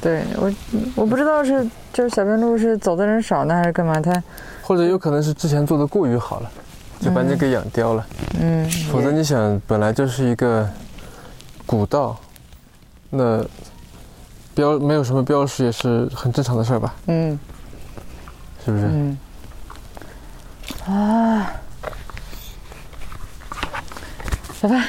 [0.00, 0.52] 对我，
[0.94, 4.00] 我不知道是就是小边路是走的人少呢，还是干嘛？
[4.00, 4.22] 他
[4.62, 6.50] 或者有可能是之前做的过于好了，
[7.00, 8.06] 就把你给养刁了。
[8.40, 10.66] 嗯，否则你想，本来就是一个
[11.66, 12.16] 古道，
[13.10, 13.44] 那
[14.60, 16.94] 标没有什么标识也是很正常的事儿吧？
[17.06, 17.38] 嗯
[18.64, 18.84] 是不是？
[18.86, 19.18] 嗯
[20.86, 21.52] 啊，
[24.60, 24.84] 走吧。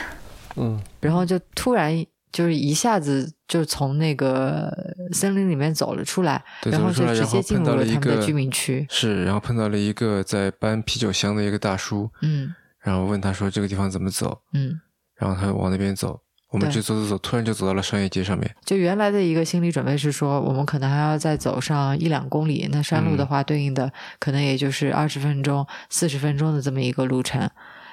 [0.57, 4.69] 嗯，然后就突然就是一下子就从那个
[5.13, 8.85] 森林里面走了出来，对，然后就直接进入碰到了一个了他们的居民区。
[8.89, 14.79] 是，然后碰到了一个在搬啤酒箱的一个大叔，嗯然后问他说这个地方怎么走，嗯，
[15.15, 16.19] 然后他往那边走，
[16.51, 18.53] 我们就走走走，突然就走到了商业街上面。
[18.65, 27.49] 就原来的一个心理准备是说，我们可能还要再走上一两公里，那山路的话，对应的可能也就是二十分钟、四十分钟的这么一个路程。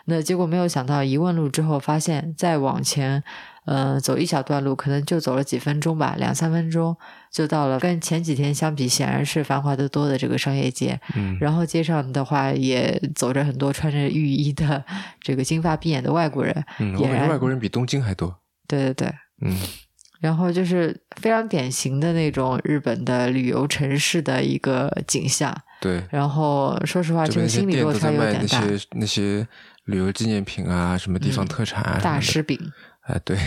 [0.06, 3.22] 那结果没有想到，一问路之后，发现再往前，
[3.66, 6.96] 呃，走一小段路，可能就走了几分钟吧，两三分钟
[7.30, 7.78] 就到了。
[7.78, 10.98] 跟前几天相比，显然是繁华的多的这个商业街。
[11.14, 14.82] 嗯，然后街上的话，也走着很多穿着浴衣的
[15.20, 16.64] 这个金发碧眼的外国人。
[16.78, 18.34] 嗯，我感觉外国人比东京还多。
[18.69, 19.57] 对对对，嗯，
[20.21, 25.53] 然后就是非常典型的那种日本的旅游城市的一个景象。
[25.81, 28.61] 对，然后说实话，这个这边那些心理落差有点大。
[28.61, 29.49] 那些那些
[29.85, 32.59] 旅游纪念品啊，什么地方嗯特产啊，大师，师饼，
[33.03, 33.39] 哎，对，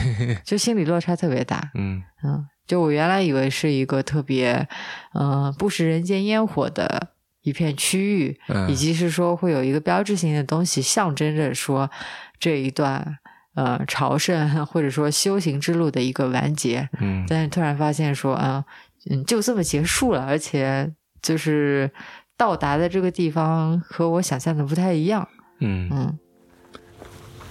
[0.43, 1.71] 就心理落差特别大。
[1.75, 4.67] 嗯嗯，就我原来以为是一个特别，
[5.13, 7.09] 嗯、不食人间烟火的
[7.41, 11.91] 一片区域，嗯以及是说会有一个标志性的东西象征着说
[12.39, 13.17] 这一段
[13.55, 16.87] 呃朝圣 或者说修行之路的一个完结。
[16.99, 18.63] 嗯，但是突然发现说啊，
[19.09, 20.91] 嗯，就这么结束了，而且
[21.21, 21.89] 就是
[22.37, 25.27] 到达的这个地方和我想象的不太一样。
[25.59, 26.19] 嗯嗯，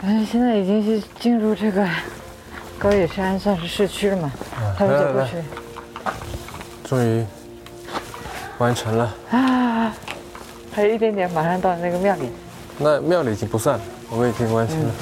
[0.01, 1.89] 反正现在已经是进入这个
[2.79, 4.33] 高野山，算是市区了嘛。
[4.77, 5.37] 还没走过去
[6.85, 7.25] 终于
[8.59, 9.15] 完成了。
[9.31, 9.95] 啊，
[10.73, 12.29] 还有一点点，马上到那个庙里。
[12.79, 14.95] 那庙里已经不算了，我们已经完成了。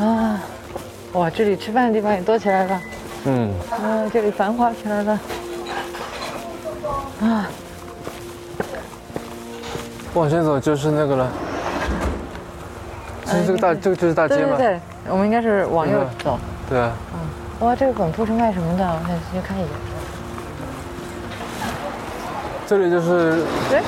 [0.00, 0.40] 啊，
[1.12, 2.80] 哇，这里吃饭的地方也多起来了。
[3.24, 5.20] 嗯，啊，这里繁华起来了。
[7.20, 7.46] 啊，
[10.14, 11.28] 往前走就是那个了。
[13.26, 14.56] 其实这个大，这个就是大街嘛。
[14.56, 14.80] 对对对，
[15.10, 16.38] 我们应该是往右嗯走。
[16.68, 16.92] 对啊，
[17.60, 18.84] 哇，这个本铺是卖什么的？
[18.84, 19.68] 我想去看一眼。
[22.66, 23.82] 这里就是哎，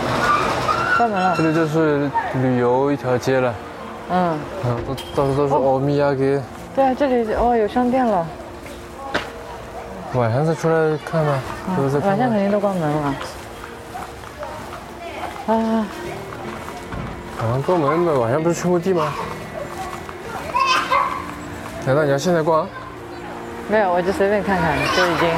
[0.99, 1.49] 关门了这。
[1.49, 2.11] 里就是
[2.43, 3.55] 旅游一条街了。
[4.11, 6.41] 嗯，嗯，都到处都是欧米亚给。
[6.75, 8.27] 对啊，这里哦有商店了。
[10.15, 11.39] 晚上再出来看吧，
[11.77, 12.19] 都是晚。
[12.19, 13.15] 上肯定都关门了。
[15.47, 15.87] 啊，
[17.41, 19.13] 晚上关门嘛，晚上不是去墓地吗？
[21.87, 22.69] 难道你要现在逛？
[23.69, 25.29] 没有，我就随便看看，就已经，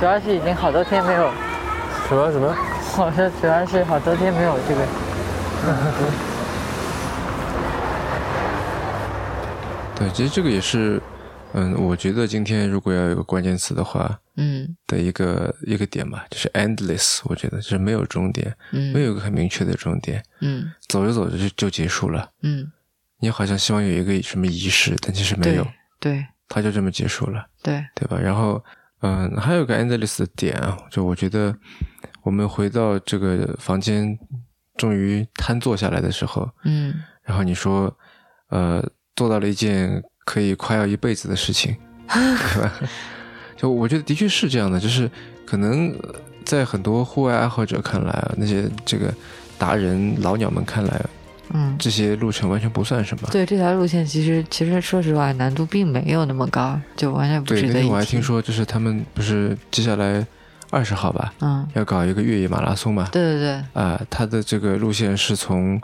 [0.00, 1.30] 主要是已经好多天没有，
[2.08, 2.54] 什么什么？
[2.98, 4.80] 我说主要是好多天没有这个。
[10.02, 11.00] 对，其实这个也是，
[11.52, 22.28] 嗯，我觉得今天如果要有个关键词的话嗯的一个一个点吧，就是 endless，我觉得就是没有终点，嗯没有一个很明确的终点，嗯走着走着就就结束了。
[22.42, 22.66] 嗯，
[23.20, 25.64] 你好像希望有一个什么仪式，但其实没有，
[26.00, 28.18] 对它就这么结束了，对，对吧？
[28.18, 28.62] 然后，
[29.02, 31.56] 嗯，还有个 endless 的点啊，就我觉得
[32.24, 34.18] 我们回到这个房间，
[34.76, 37.96] 终于瘫坐下来的时候，嗯然后你说，
[38.48, 38.84] 呃，
[39.16, 41.76] 做到了一件可以夸耀一辈子的事情，
[42.08, 42.72] 对吧？
[43.56, 45.10] 就我觉得的确是这样的，就是
[45.46, 49.12] 可能呃在很多户外爱好者看来啊，那些这个
[49.58, 51.00] 达人老鸟们看来，
[51.52, 51.76] 嗯。
[51.78, 53.28] 这些路程完全不算什么。
[53.30, 57.78] 对这条路线，其实其实说实话，难度并没有那么高，就完全不对，值得一提。
[57.78, 60.26] 那天我还听说，就是他们不是接下来
[60.70, 63.08] 二十号吧，嗯，要搞一个越野马拉松嘛？
[63.12, 65.80] 对对对，啊、他的这个路线是从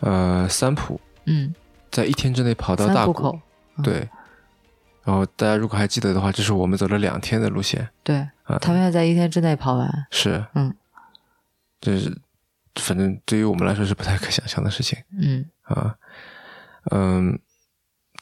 [0.00, 1.52] 呃三浦，嗯，
[1.90, 3.40] 在一天之内跑到大口，
[3.76, 3.82] 嗯。
[3.82, 4.08] 对。
[5.04, 7.88] 然后大家如果还记得的话，这是我们走了两天的路线。
[8.02, 10.06] 对，啊，他们要在一天之内跑完。
[10.10, 10.74] 是，嗯，
[11.80, 12.20] 这是
[12.74, 15.46] 反正对于我们来说是不太可想象的事情嗯。
[15.62, 15.96] 啊，
[16.90, 17.38] 嗯，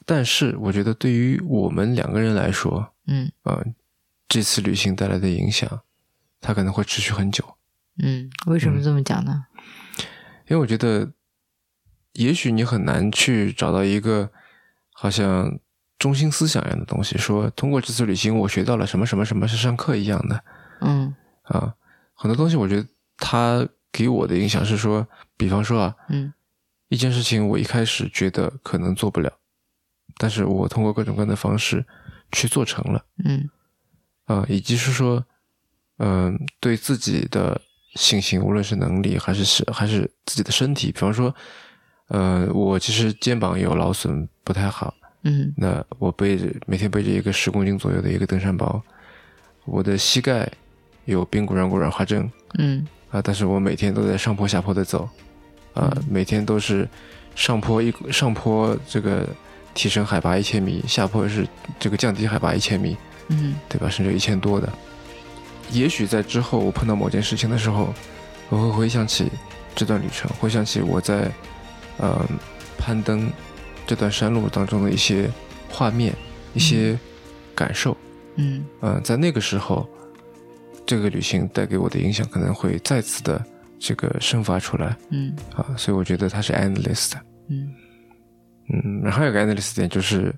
[0.05, 3.33] 但是我觉得对于我们两个人来说，嗯。
[3.43, 3.61] 啊，
[4.29, 5.81] 这次旅行带来的影响，
[6.41, 7.57] 它可能会持续很久，
[7.99, 9.47] 嗯，为什么这么讲呢？
[10.47, 11.11] 因为我觉得，
[12.17, 14.31] 也许你很难去找到一个
[14.93, 15.59] 好像
[15.99, 20.45] 中心思想一样的东西，说通过这次旅行我学到了什么什么什么是上课一样的
[20.81, 21.15] 嗯。
[21.43, 21.75] 啊，
[22.15, 25.07] 很多东西我觉得它给我的影响是说，
[25.37, 26.33] 比方说啊，嗯。
[26.89, 29.33] 一件事情我一开始觉得可能做不了，
[30.19, 31.85] 但是我通过各种各样的方式
[32.31, 33.05] 去做成了。
[33.25, 33.49] 嗯。
[34.27, 35.25] 啊、以及是说，
[35.99, 37.61] 嗯、对自己的
[37.95, 41.35] 信心，无论是能力还是是还是自己的身体，比方说，
[42.09, 44.95] 呃，我其实肩膀有劳损，不太好，
[45.25, 48.81] 嗯那我背着每天背着一个十公斤左右的一个登山包，
[49.65, 50.49] 我的膝盖
[51.05, 55.09] 有髌骨软骨软化症嗯啊、但是我每天都在上坡下坡的走，
[55.75, 56.87] 啊、每天都是
[57.35, 59.27] 上坡一上坡这个
[59.75, 61.47] 提升海拔一千米，下坡是
[61.79, 62.97] 这个降低海拔一千米，
[63.29, 63.89] 嗯对吧？
[63.89, 64.71] 甚至一千多的。
[65.71, 67.93] 也许在之后我碰到某件事情的时候，
[68.49, 69.31] 我会回想起
[69.75, 71.31] 这段旅程，回想起我在
[71.99, 72.27] 呃
[72.79, 73.31] 攀登
[73.87, 75.31] 这段山路当中的一些
[75.69, 76.15] 画面、
[76.55, 76.99] 一些
[77.55, 77.97] 感受。
[78.37, 79.89] 嗯嗯、在那个时候，
[80.85, 83.43] 这个旅行带给我的影响可能会再次的
[83.79, 87.21] 这个生发出来嗯啊，所以我觉得它是 endless 的。
[87.49, 87.73] 嗯
[88.69, 90.35] 嗯，然后还有个 endless 点就是，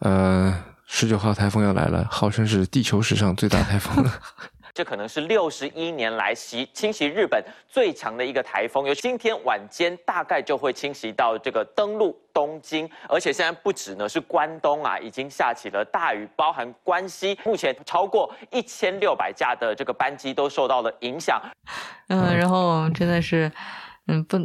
[0.00, 4.04] 呃，十九号台风要来了，号称是地球史上最大台风。
[4.74, 21.40] 这可能是六十一年来袭侵袭日本最强的一个台风，由今天晚间大概就会侵袭到这个登陆东京，而且现在不止呢是关东啊，已经下起了大雨，包含关西，目前超过一千六百架的这个班机都受到了影响。
[22.08, 23.52] 嗯，然后真的是，
[24.08, 24.36] 嗯，不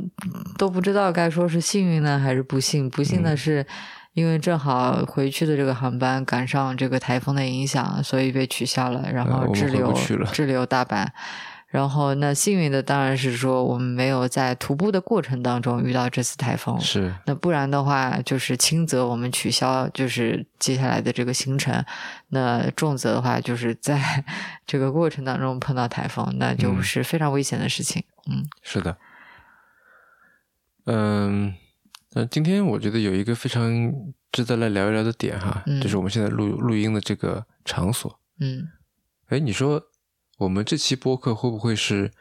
[0.59, 2.87] 都不知道该说是幸运呢还是不幸。
[2.87, 3.65] 不幸的是，
[4.13, 9.93] 因为正好回去的这个航班赶上这个台风的影响，所以被取消了，然后滞留
[10.31, 11.07] 滞留大阪。
[11.67, 16.81] 然后那幸运的当然是说我们没有在徒步的过程当中遇到这次台风。
[16.81, 21.85] 是，那不然的话，就是轻则我们取消就是接下来的这个行程，
[22.29, 24.25] 那重则的话，就是在
[24.65, 28.03] 这个过程当中碰到台风，那就嗯是非常危险的事情。
[28.27, 28.97] 嗯是的。
[30.87, 31.53] 嗯，
[32.13, 33.91] 那今天我觉得有一个非常
[34.31, 38.19] 值得来聊一聊的点哈，嗯就是我们现在录录音的这个场所。
[38.39, 38.67] 嗯
[39.27, 39.83] 哎，你说
[40.37, 42.11] 我们这期播客会不会是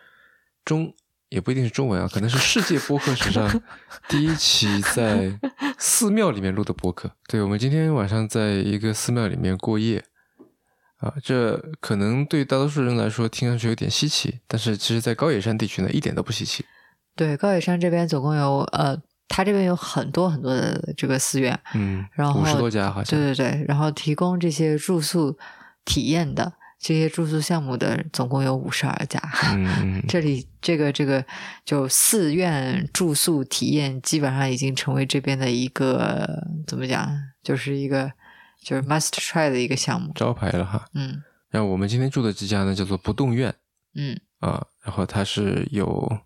[0.64, 0.94] 中，
[1.30, 3.62] 也不一定是中文啊，可能是世界播客史上
[4.08, 5.38] 第一期在
[5.78, 7.12] 寺庙里面录的播客。
[7.26, 10.04] 对，我们今天晚上在一个寺庙里面过夜。
[10.98, 16.64] 啊，这可能对大多数人来说听上去有点稀奇，但是其实，在高野山地区呢，一点都不稀奇。
[17.14, 23.18] 对，高野山这边总共有呃，它这边有很多很多的这个寺院，嗯，然后五十多家好像。
[23.18, 25.36] 对对对，然后提供这些住宿
[25.84, 29.20] 体验的这些住宿项目的总共有五十二家。
[29.52, 31.24] 嗯嗯， 这里这个这个
[31.64, 37.08] 就寺院住宿体验基本上已经成为这边的一个怎么讲，
[37.42, 38.10] 就是一个
[38.62, 40.12] 就是 must try 的一个项目。
[40.14, 40.84] 招牌了哈。
[40.94, 43.54] 嗯然后我们今天住的这家呢，叫做不动院
[43.94, 46.18] 嗯啊，然后它是有，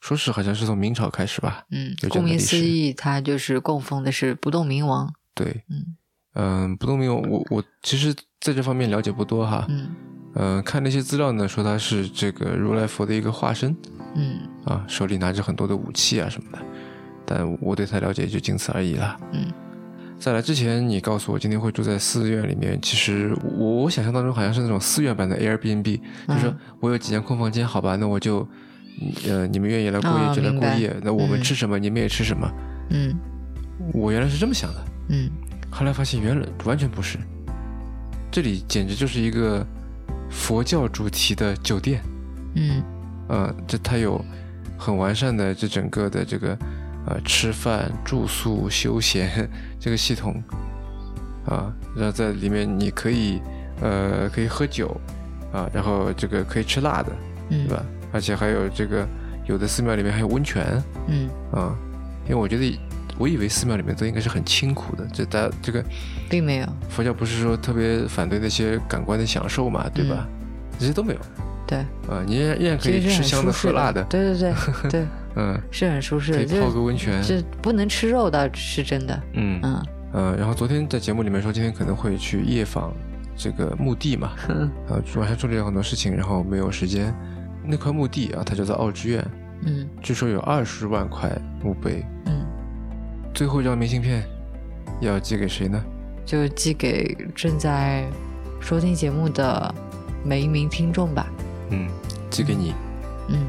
[0.00, 1.64] 说是好像是从明朝开始吧。
[1.70, 5.12] 嗯顾名思义，它就是供奉的是不动明王。
[5.34, 5.96] 对，嗯
[6.34, 9.66] 嗯，不动明王，我我其实在这方面了解不多哈。
[9.68, 9.88] 嗯
[10.34, 13.74] 嗯，看那些资料呢，说他是这个如来佛的一个化身
[14.14, 16.58] 嗯啊，手里拿着很多的武器啊什么的，
[17.26, 19.16] 但我对他了解就仅此而已了。
[19.32, 19.46] 嗯
[20.20, 28.46] 在来之前，你告诉我今天会住在寺院里面，其实我我想象当中好像是那种寺院版的 Airbnb，、就是说嗯我有几间空房间，好吧，那我就，
[29.26, 32.50] 呃，你们愿意来过夜啊就来过夜，那我们嗯吃什么，你们也吃什么。
[32.90, 33.14] 嗯
[33.92, 35.30] 我原来是这么想的，嗯
[35.70, 37.18] 后来发现原来完全不是，
[38.30, 39.64] 这里简直就是一个
[40.30, 42.02] 佛教主题的酒店。
[42.54, 42.82] 嗯
[43.28, 44.24] 呃，这它有
[44.76, 46.58] 很完善的这整个的这个
[47.06, 50.42] 呃吃饭、住宿、休闲这个系统
[51.46, 53.40] 啊，然后在里面你可以
[53.80, 54.98] 呃可以喝酒
[55.52, 57.12] 啊，然后这个可以吃辣的，
[57.50, 57.84] 嗯，对吧？
[58.12, 59.06] 而且还有这个
[59.46, 61.74] 有的寺庙里面还有温泉嗯，啊，
[62.24, 62.78] 因为我觉得
[63.18, 65.84] 我以为寺庙里面都应该是很清苦的，这大这个
[66.28, 66.66] 并没有。
[66.88, 70.26] 佛教不是说特别反对那些感官的享受嘛，对吧？
[70.78, 71.20] 这些都没有
[71.66, 71.78] 对，
[72.08, 74.54] 啊，你依然依然可以吃香的喝辣的，对对对
[74.90, 75.06] 对，
[75.36, 75.60] 嗯。
[75.70, 76.38] 是很舒适的。
[76.38, 79.22] 可以泡个温泉，这不能吃肉倒是真的。
[79.34, 79.82] 嗯嗯
[80.12, 82.94] 呃，然后昨天在节目里面说，今天可能会去夜访
[83.36, 87.12] 这个墓地嘛，嗯 呃，晚上处理了很多事情，然后没有时间。
[87.68, 89.24] 那块墓地啊，它叫做奥之院，
[89.66, 91.30] 嗯据说有二十万块
[91.62, 92.02] 墓碑。
[92.24, 92.46] 嗯，
[93.34, 94.22] 最后一张明信片
[95.00, 95.78] 要寄给谁呢？
[96.24, 98.04] 就寄给正在
[98.60, 99.74] 收听节目的
[100.24, 101.26] 每一名听众吧。
[101.70, 101.88] 嗯，
[102.30, 102.72] 寄给你。
[103.28, 103.46] 嗯，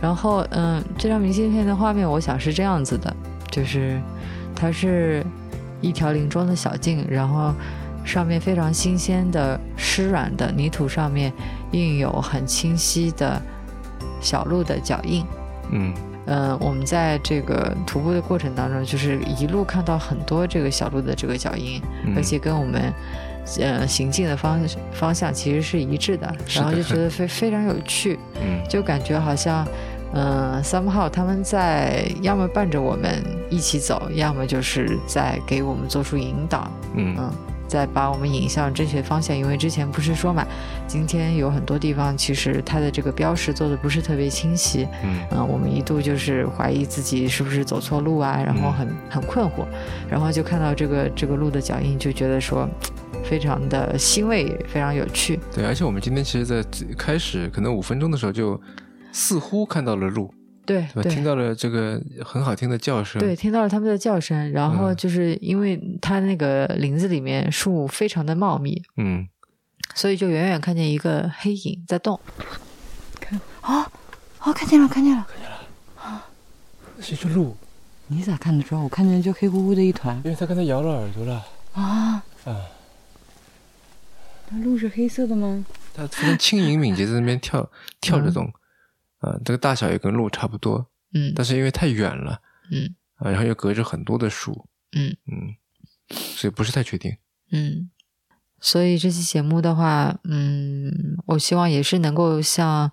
[0.00, 3.14] 然后嗯，这张明信片的画面，我想是这样子的，
[3.50, 4.00] 就是
[4.54, 5.24] 它是
[5.80, 7.52] 一条林中的小径，然后
[8.04, 11.32] 上面非常新鲜的湿软的泥土上面
[11.74, 13.40] 印有很清晰的
[14.20, 15.24] 小鹿的脚印。
[15.70, 15.92] 嗯。
[16.26, 22.14] 呃，我们在这个徒步的过程当中，就是一路看到很多这个小鹿的这个脚印，嗯。
[22.16, 22.92] 而且跟我们
[23.60, 24.60] 呃行进的方
[24.92, 26.36] 方向其实是一致的，的。
[26.54, 28.66] 然后就觉得非非常有趣，嗯。
[28.68, 29.66] 就感觉好像。
[30.16, 33.20] 嗯、s o m e h o w 他们在要么伴着我们
[33.50, 37.16] 一起走，要么就是在给我们做出引导，嗯。
[37.18, 37.32] 嗯，
[37.74, 39.36] 再把我们引向正确方向。
[39.36, 40.46] 因为之前不是说嘛，
[40.86, 49.66] 今天有很多地方其实它的这个标识做的不是特别清晰，嗯嗯，我们一度就是怀疑自己是不是走错路啊，然后很很困惑，
[50.08, 52.68] 然后就看到这个这个路的脚印，就觉得说
[53.24, 55.40] 非常的欣慰，非常有趣。
[55.52, 56.64] 对，而且我们今天其实，在
[56.96, 58.60] 开始可能五分钟的时候就
[59.10, 60.32] 似乎看到了鹿，
[60.66, 61.12] 对对？
[61.12, 63.20] 听到了这个很好听的叫声。
[63.20, 69.28] 对，听到了他们的叫声，然后嗯就是因为它那个林子里面树非常的茂密，嗯，
[69.94, 72.18] 所以就远远看见一个黑影在动。
[73.20, 73.84] 看哦，
[74.40, 75.26] 哦，看见了，看见了。
[77.00, 77.56] 是一只鹿，
[78.06, 78.80] 你咋看得出来？
[78.80, 81.44] 我看见就黑乎乎的一团因为它刚才摇了耳朵了。
[81.72, 82.22] 啊！
[82.44, 82.56] 啊，
[84.50, 85.64] 那鹿是黑色的吗？
[85.92, 87.68] 它非常轻盈敏捷，在那边跳
[88.00, 88.52] 跳着嗯
[89.44, 92.40] 这个大小也跟路差不多，嗯但是因为太远了，
[92.70, 95.54] 嗯啊，然后又隔着很多的树，嗯嗯，
[96.08, 97.16] 所以不是太确定。
[97.52, 97.90] 嗯，
[98.60, 102.90] 所以这期节目的话，嗯，我希望也是能够像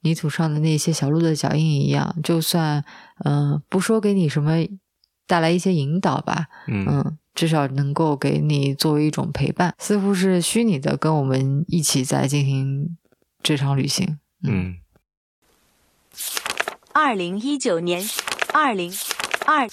[0.00, 2.84] 泥土上的那些小鹿的脚印一样，就算
[3.24, 4.56] 嗯、呃不说给你什么
[5.26, 12.96] 带来一些引导吧，嗯嗯，至少能够给你作为一种陪伴，似乎是虚拟的，跟我们一起在进行
[13.42, 14.18] 这场旅行。
[14.44, 14.76] 嗯，
[16.94, 18.02] 二零一九年
[18.52, 18.92] 二零
[19.46, 19.66] 二。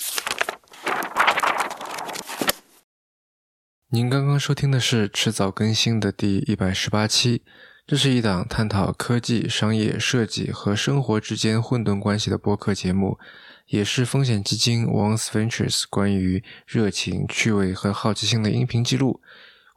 [3.90, 7.44] 您刚刚收听的是迟早更新的第一百十八期，
[7.86, 13.20] 这是一档探讨科技、商业、设计和生活之间混沌关系的播客节目，
[13.68, 19.22] 也是风险基金 Once Ventures 关于热情、趣味和好奇心的音频记录。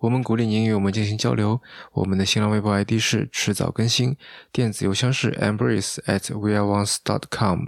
[0.03, 1.61] 我们鼓励您与我们进行交流。
[1.93, 4.17] 我们的新浪微博 ID 是迟早更新，
[4.51, 7.67] 电子邮箱是 embrace at weareones dot com。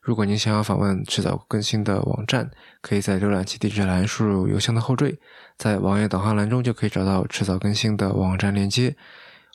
[0.00, 5.18] 如果您想要访问迟早更新的网站，可以在浏览器地址栏输入邮箱的后缀，
[5.58, 8.94] 在网页导航栏中就可以找到迟早更新的网站链接。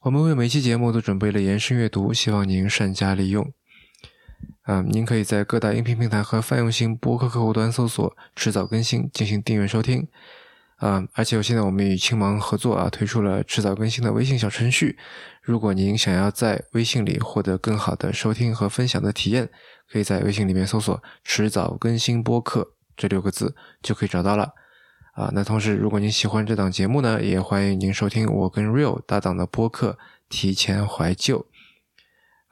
[0.04, 3.54] 我们为每期节目都准备了延伸阅读，希望您善加利用。
[4.64, 10.10] 啊，您可以在各大音频平台和泛用型播客客户端搜索“迟早更新”进行订阅收听。
[10.80, 14.98] 啊，而且我现在我们与青芒合作啊，推出了迟早更新的微信小程序。
[15.42, 19.50] 如果您想要在微信里获得更好的收听和分享的体验，
[19.92, 24.54] 可以在微信里面搜索“迟早更新播客”这六个字就可以找到了。
[25.16, 29.92] 啊，那同时，如果您喜欢这档节目呢，也欢迎您收听我跟 Real 搭档的播客
[30.30, 31.40] 《提前怀旧》。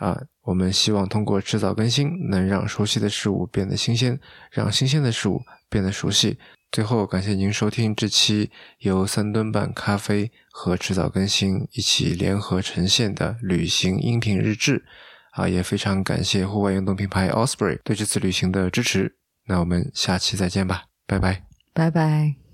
[0.06, 4.20] 啊，我们希望通过迟早更新，能让熟悉的事物变得新鲜，
[4.52, 6.38] 让新鲜的事物变得熟悉。
[6.72, 14.86] 最后，感谢您收听这期由三吨半咖啡和迟早更新一起联合呈现的旅行音频日志。
[15.32, 19.18] 啊，也非常感谢户外运动品牌 Osprey 对这次旅行的支持。
[19.46, 22.47] 那我们下期再见吧，拜拜，拜拜。